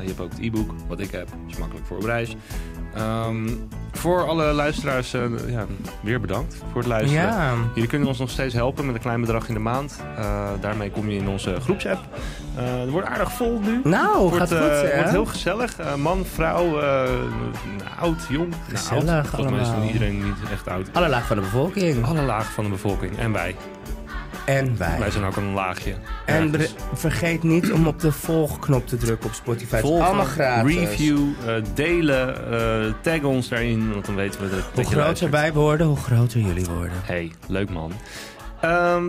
[0.00, 1.28] Je hebt ook het e-book, wat ik heb.
[1.48, 2.36] is makkelijk voor op reis.
[2.94, 3.48] Ehm,
[3.92, 5.10] voor alle luisteraars,
[5.46, 5.66] ja,
[6.02, 7.24] weer bedankt voor het luisteren.
[7.24, 7.54] Ja.
[7.74, 10.02] Jullie kunnen ons nog steeds helpen met een klein bedrag in de maand.
[10.60, 12.00] Daarmee kom je in onze groepsapp.
[12.56, 13.80] Eh er wordt aardig vol nu.
[13.84, 14.94] Nou, Het gaat goed, hè?
[14.94, 15.96] wordt heel gezellig.
[15.96, 16.80] Man, vrouw,
[17.98, 18.54] oud, jong.
[18.66, 19.26] Nou, Gezellig oud.
[19.26, 19.86] Volgens mij is allemaal.
[19.86, 20.88] iedereen niet echt oud.
[20.92, 22.04] Alle laag van de bevolking.
[22.04, 23.18] Alle lagen van de bevolking.
[23.18, 23.56] En wij.
[24.44, 24.98] En wij.
[24.98, 25.94] Wij zijn ook een laagje.
[26.26, 29.74] En bre- vergeet niet om op de volgknop te drukken op Spotify.
[29.74, 30.74] Het is Volgen, allemaal gratis.
[30.74, 32.50] review, eh, delen,
[32.86, 35.30] eh, tag ons daarin, want dan weten we dat, dat Hoe je groter luistert.
[35.30, 36.96] wij worden, hoe groter jullie worden.
[37.04, 37.92] Hey, leuk man.
[38.60, 39.08] Ehm,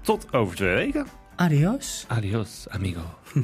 [0.00, 1.06] tot over twee weken.
[1.36, 2.04] Adios.
[2.08, 3.00] Adios, amigo.